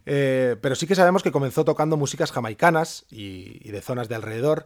Eh, 0.05 0.55
pero 0.61 0.76
sí 0.76 0.88
que 0.88 0.95
sabemos 0.95 1.24
que 1.24 1.32
comenzó 1.32 1.65
tocando 1.65 1.97
músicas 1.97 2.32
jamaicanas 2.32 3.05
y, 3.09 3.59
y 3.67 3.71
de 3.71 3.82
zonas 3.82 4.07
de 4.07 4.15
alrededor, 4.15 4.65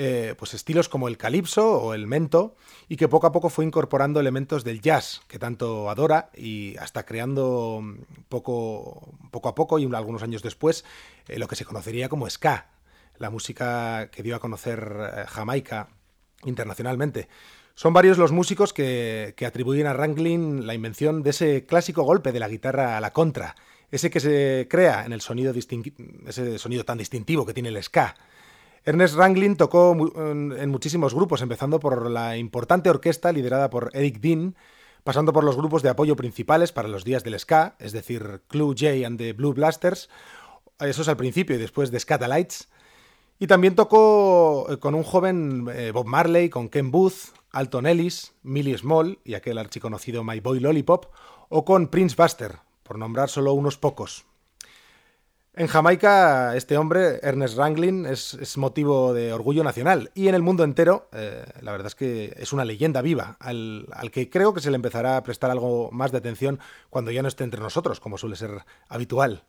eh, 0.00 0.36
pues 0.38 0.54
estilos 0.54 0.88
como 0.88 1.08
el 1.08 1.18
calipso 1.18 1.72
o 1.72 1.92
el 1.92 2.06
mento, 2.06 2.54
y 2.88 2.96
que 2.96 3.08
poco 3.08 3.26
a 3.26 3.32
poco 3.32 3.50
fue 3.50 3.64
incorporando 3.64 4.20
elementos 4.20 4.62
del 4.62 4.80
jazz 4.80 5.22
que 5.26 5.40
tanto 5.40 5.90
adora 5.90 6.30
y 6.36 6.76
hasta 6.76 7.04
creando 7.04 7.80
mm, 7.82 7.96
poco, 8.28 9.18
poco 9.32 9.48
a 9.48 9.56
poco 9.56 9.80
y 9.80 9.92
algunos 9.92 10.22
años 10.22 10.44
después 10.44 10.84
eh, 11.26 11.40
lo 11.40 11.48
que 11.48 11.56
se 11.56 11.64
conocería 11.64 12.08
como 12.08 12.30
ska, 12.30 12.70
la 13.18 13.28
música 13.28 14.08
que 14.12 14.22
dio 14.22 14.36
a 14.36 14.38
conocer 14.38 14.96
eh, 15.00 15.24
Jamaica 15.26 15.88
internacionalmente. 16.44 17.28
Son 17.74 17.92
varios 17.92 18.18
los 18.18 18.30
músicos 18.30 18.72
que, 18.72 19.34
que 19.36 19.46
atribuyen 19.46 19.88
a 19.88 19.94
Ranglin 19.94 20.64
la 20.64 20.74
invención 20.74 21.24
de 21.24 21.30
ese 21.30 21.66
clásico 21.66 22.04
golpe 22.04 22.30
de 22.30 22.38
la 22.38 22.46
guitarra 22.46 22.96
a 22.96 23.00
la 23.00 23.12
contra, 23.12 23.56
ese 23.90 24.10
que 24.10 24.20
se 24.20 24.68
crea 24.70 25.04
en 25.04 25.12
el 25.12 25.22
sonido 25.22 25.52
ese 25.52 26.58
sonido 26.58 26.84
tan 26.84 26.98
distintivo 26.98 27.44
que 27.44 27.54
tiene 27.54 27.70
el 27.70 27.82
ska. 27.82 28.14
Ernest 28.84 29.16
Ranglin 29.16 29.56
tocó 29.56 29.96
en 30.16 30.70
muchísimos 30.70 31.14
grupos, 31.14 31.42
empezando 31.42 31.80
por 31.80 32.10
la 32.10 32.36
importante 32.36 32.90
orquesta 32.90 33.32
liderada 33.32 33.70
por 33.70 33.90
Eric 33.92 34.20
Dean, 34.20 34.56
pasando 35.04 35.32
por 35.32 35.44
los 35.44 35.56
grupos 35.56 35.82
de 35.82 35.88
apoyo 35.88 36.16
principales 36.16 36.72
para 36.72 36.88
los 36.88 37.04
días 37.04 37.24
del 37.24 37.38
ska, 37.38 37.76
es 37.78 37.92
decir, 37.92 38.42
Clue 38.48 38.74
J 38.78 39.06
and 39.06 39.18
the 39.18 39.32
Blue 39.32 39.54
Blasters, 39.54 40.08
eso 40.80 41.02
es 41.02 41.08
al 41.08 41.16
principio 41.16 41.56
y 41.56 41.58
después 41.58 41.90
de 41.90 41.98
Scatalites, 41.98 42.68
y 43.38 43.46
también 43.46 43.74
tocó 43.74 44.66
eh, 44.68 44.78
con 44.78 44.94
un 44.94 45.04
joven 45.04 45.66
eh, 45.72 45.92
Bob 45.92 46.06
Marley, 46.06 46.48
con 46.48 46.68
Ken 46.68 46.90
Booth, 46.90 47.34
Alton 47.52 47.86
Ellis, 47.86 48.34
Millie 48.42 48.76
Small 48.76 49.18
y 49.24 49.34
aquel 49.34 49.58
archiconocido 49.58 50.24
My 50.24 50.40
Boy 50.40 50.60
Lollipop, 50.60 51.06
o 51.48 51.64
con 51.64 51.88
Prince 51.88 52.16
Buster, 52.16 52.58
por 52.82 52.98
nombrar 52.98 53.28
solo 53.28 53.52
unos 53.54 53.78
pocos. 53.78 54.27
En 55.58 55.66
Jamaica, 55.66 56.54
este 56.54 56.78
hombre, 56.78 57.18
Ernest 57.20 57.56
Ranglin, 57.56 58.06
es, 58.06 58.56
motivo 58.56 59.12
de 59.12 59.32
orgullo 59.32 59.64
nacional 59.64 60.12
y 60.14 60.28
en 60.28 60.36
el 60.36 60.42
mundo 60.42 60.62
entero, 60.62 61.08
eh, 61.10 61.44
la 61.62 61.72
verdad 61.72 61.88
es 61.88 61.96
que 61.96 62.32
es 62.36 62.52
una 62.52 62.64
leyenda 62.64 63.02
viva, 63.02 63.36
al, 63.40 63.88
al 63.90 64.12
que 64.12 64.30
creo 64.30 64.54
que 64.54 64.60
se 64.60 64.70
le 64.70 64.76
empezará 64.76 65.16
a 65.16 65.22
prestar 65.24 65.50
algo 65.50 65.90
más 65.90 66.12
de 66.12 66.18
atención 66.18 66.60
cuando 66.90 67.10
ya 67.10 67.22
no 67.22 67.28
esté 67.28 67.42
entre 67.42 67.60
nosotros, 67.60 67.98
como 67.98 68.18
suele 68.18 68.36
ser 68.36 68.52
habitual. 68.88 69.46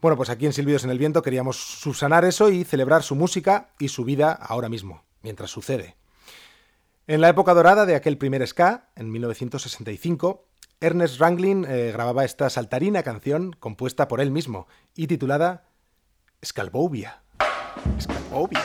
Bueno, 0.00 0.16
pues 0.16 0.30
aquí 0.30 0.46
en 0.46 0.54
Silbidos 0.54 0.84
en 0.84 0.90
el 0.90 0.98
Viento 0.98 1.20
queríamos 1.20 1.58
subsanar 1.58 2.24
eso 2.24 2.48
y 2.48 2.64
celebrar 2.64 3.02
su 3.02 3.14
música 3.14 3.74
y 3.78 3.88
su 3.88 4.04
vida 4.06 4.32
ahora 4.32 4.70
mismo, 4.70 5.04
mientras 5.20 5.50
sucede. 5.50 5.98
En 7.06 7.20
la 7.20 7.28
época 7.28 7.52
dorada 7.52 7.84
de 7.84 7.96
aquel 7.96 8.16
primer 8.16 8.46
ska, 8.46 8.88
en 8.96 9.10
1965, 9.10 10.47
Ernest 10.80 11.18
Ranglin 11.18 11.64
eh, 11.68 11.90
grababa 11.92 12.24
esta 12.24 12.48
saltarina 12.50 13.02
canción 13.02 13.52
compuesta 13.52 14.06
por 14.06 14.20
él 14.20 14.30
mismo 14.30 14.68
y 14.94 15.08
titulada 15.08 15.64
Scalbovia. 16.44 17.22
Scalbovia. 18.00 18.62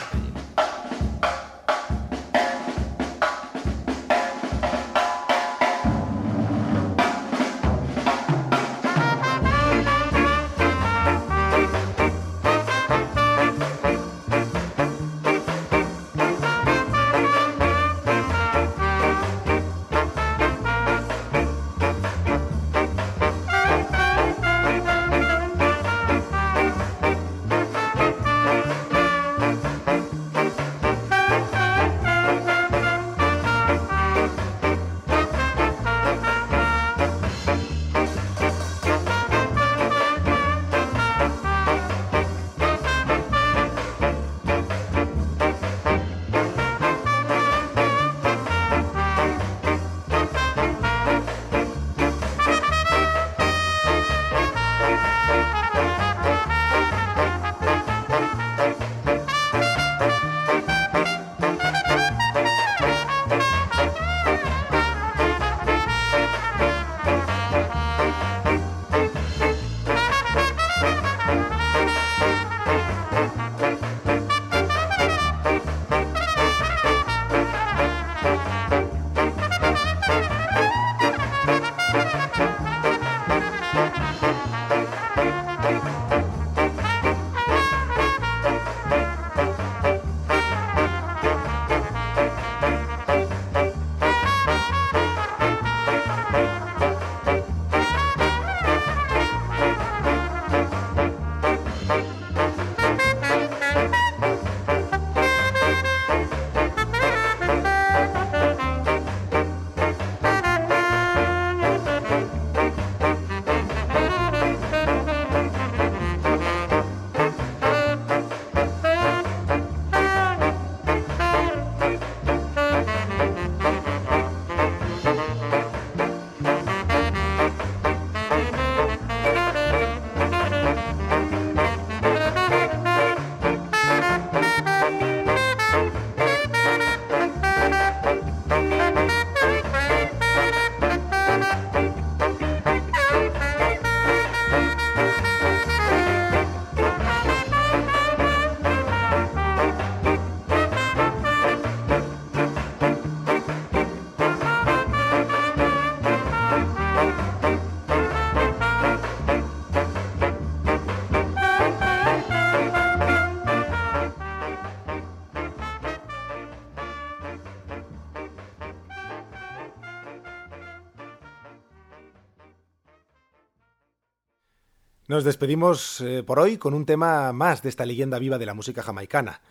Nos 175.14 175.22
despedimos 175.22 176.00
eh, 176.00 176.24
por 176.24 176.40
hoy 176.40 176.58
con 176.58 176.74
un 176.74 176.86
tema 176.86 177.32
más 177.32 177.62
de 177.62 177.68
esta 177.68 177.86
leyenda 177.86 178.18
viva 178.18 178.36
de 178.36 178.46
la 178.46 178.52
música 178.52 178.82
jamaicana. 178.82 179.42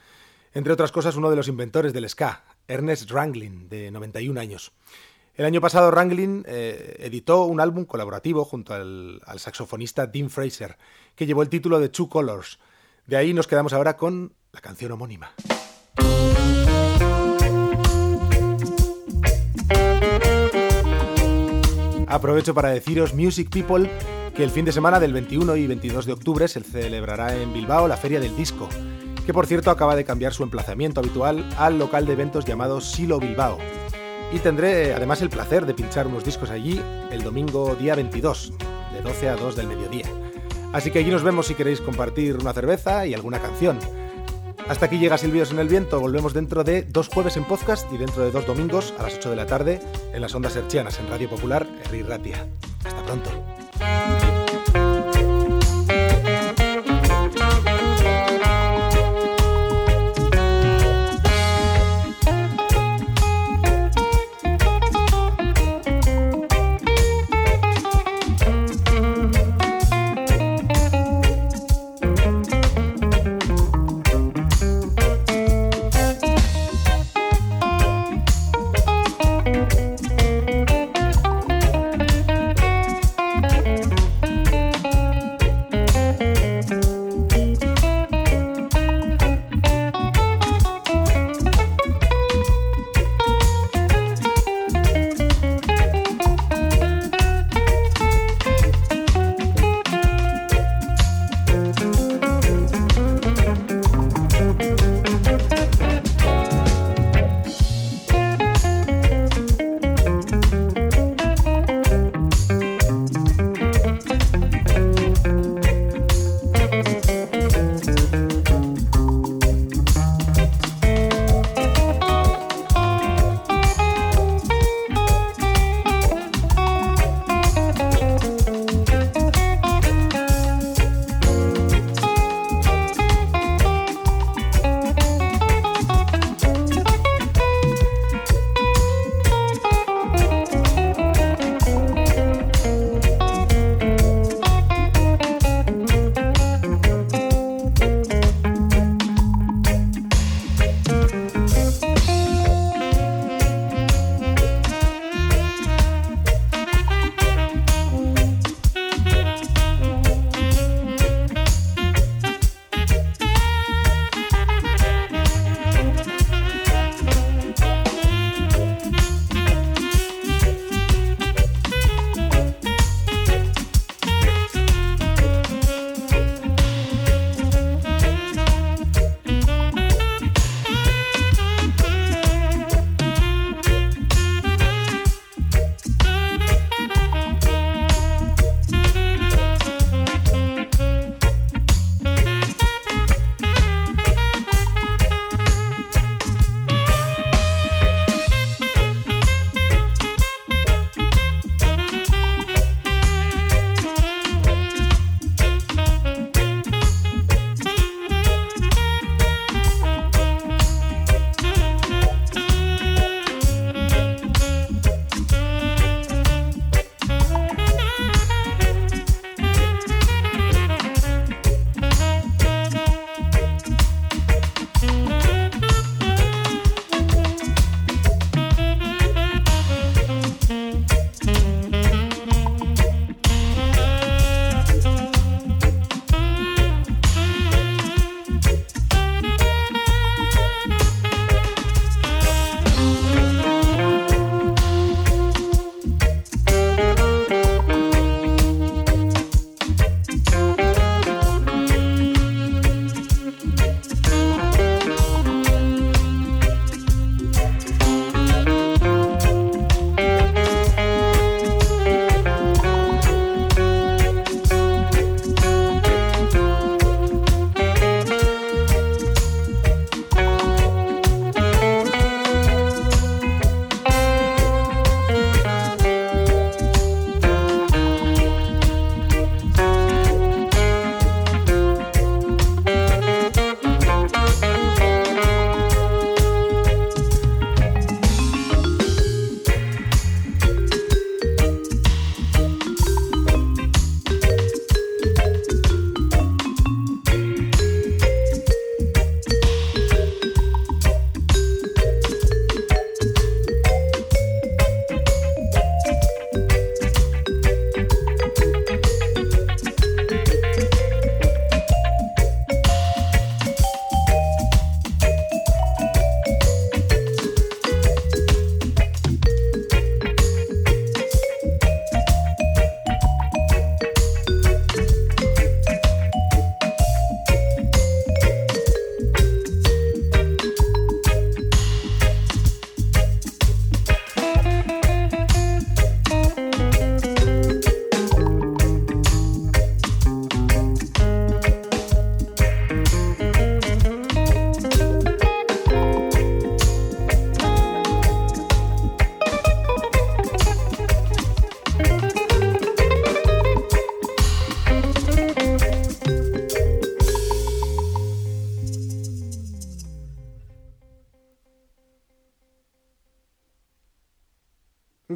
Entre 0.54 0.74
otras 0.74 0.92
cosas, 0.92 1.16
uno 1.16 1.30
de 1.30 1.38
los 1.38 1.48
inventores 1.48 1.94
del 1.94 2.10
ska, 2.10 2.44
Ernest 2.68 3.10
Ranglin, 3.10 3.70
de 3.70 3.90
91 3.90 4.42
años. 4.42 4.74
El 5.36 5.46
año 5.46 5.62
pasado 5.62 5.90
Ranglin 5.90 6.44
eh, 6.50 6.98
editó 7.00 7.46
un 7.46 7.62
álbum 7.62 7.86
colaborativo 7.86 8.44
junto 8.44 8.74
al, 8.74 9.22
al 9.26 9.40
saxofonista 9.40 10.06
Dean 10.06 10.30
Fraser, 10.30 10.78
que 11.16 11.26
llevó 11.26 11.44
el 11.44 11.48
título 11.48 11.80
de 11.80 11.88
Two 11.88 12.10
Colors. 12.10 12.60
De 13.08 13.16
ahí 13.16 13.34
nos 13.34 13.48
quedamos 13.48 13.72
ahora 13.72 13.96
con 13.96 14.34
la 14.52 14.60
canción 14.60 14.92
homónima. 14.92 15.32
Aprovecho 22.10 22.54
para 22.54 22.70
deciros, 22.70 23.14
Music 23.14 23.50
People, 23.50 23.90
que 24.36 24.44
el 24.44 24.50
fin 24.50 24.66
de 24.66 24.72
semana 24.72 25.00
del 25.00 25.14
21 25.14 25.56
y 25.58 25.68
22 25.68 26.06
de 26.06 26.14
octubre 26.14 26.48
se 26.48 26.62
celebrará 26.62 27.36
en 27.36 27.54
Bilbao 27.54 27.88
la 27.88 27.98
Feria 27.98 28.20
del 28.20 28.36
Disco, 28.36 28.68
que 29.26 29.34
por 29.34 29.46
cierto 29.46 29.70
acaba 29.70 29.96
de 29.96 30.06
cambiar 30.06 30.34
su 30.34 30.44
emplazamiento 30.44 31.00
habitual 31.00 31.48
al 31.58 31.78
local 31.78 32.06
de 32.06 32.14
eventos 32.14 32.46
llamado 32.46 32.82
Silo 32.82 33.20
Bilbao. 33.20 33.60
Y 34.32 34.40
tendré 34.40 34.94
además 34.94 35.22
el 35.22 35.30
placer 35.30 35.68
de 35.68 35.76
pinchar 35.76 36.08
unos 36.08 36.24
discos 36.24 36.50
allí 36.50 36.82
el 37.12 37.22
domingo 37.22 37.76
día 37.76 37.94
22, 37.94 38.54
de 38.94 39.02
12 39.02 39.30
a 39.30 39.36
2 39.36 39.56
del 39.56 39.68
mediodía. 39.68 40.08
Así 40.74 40.90
que 40.90 41.00
allí 41.00 41.12
nos 41.12 41.24
vemos 41.24 41.46
si 41.46 41.54
queréis 41.54 41.80
compartir 41.80 42.38
una 42.38 42.54
cerveza 42.54 43.06
y 43.06 43.14
alguna 43.14 43.40
canción. 43.40 43.78
Hasta 44.68 44.88
aquí 44.88 44.98
llega 44.98 45.20
Silbios 45.20 45.52
en 45.52 45.60
el 45.60 45.68
Viento. 45.68 46.00
Volvemos 46.00 46.34
dentro 46.34 46.64
de 46.64 46.82
dos 46.82 47.10
jueves 47.10 47.38
en 47.38 47.44
podcast 47.44 47.92
y 47.94 47.98
dentro 47.98 48.24
de 48.24 48.32
dos 48.32 48.48
domingos 48.48 48.94
a 48.98 49.04
las 49.04 49.16
8 49.16 49.30
de 49.30 49.36
la 49.36 49.46
tarde 49.46 49.80
en 50.14 50.22
las 50.22 50.34
ondas 50.34 50.56
herchianas 50.56 51.00
en 51.00 51.10
Radio 51.10 51.30
Popular, 51.30 51.68
Herri 51.86 52.02
Ratia. 52.02 52.48
Hasta 52.84 53.04
pronto. 53.04 53.30
Thank 53.84 54.24
you. 54.38 54.43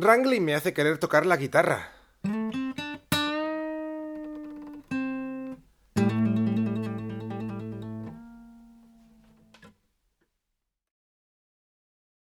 Wrangling 0.07 0.45
me 0.45 0.55
hace 0.55 0.73
querer 0.73 0.99
tocar 0.99 1.25
la 1.25 1.35
guitarra. 1.35 1.96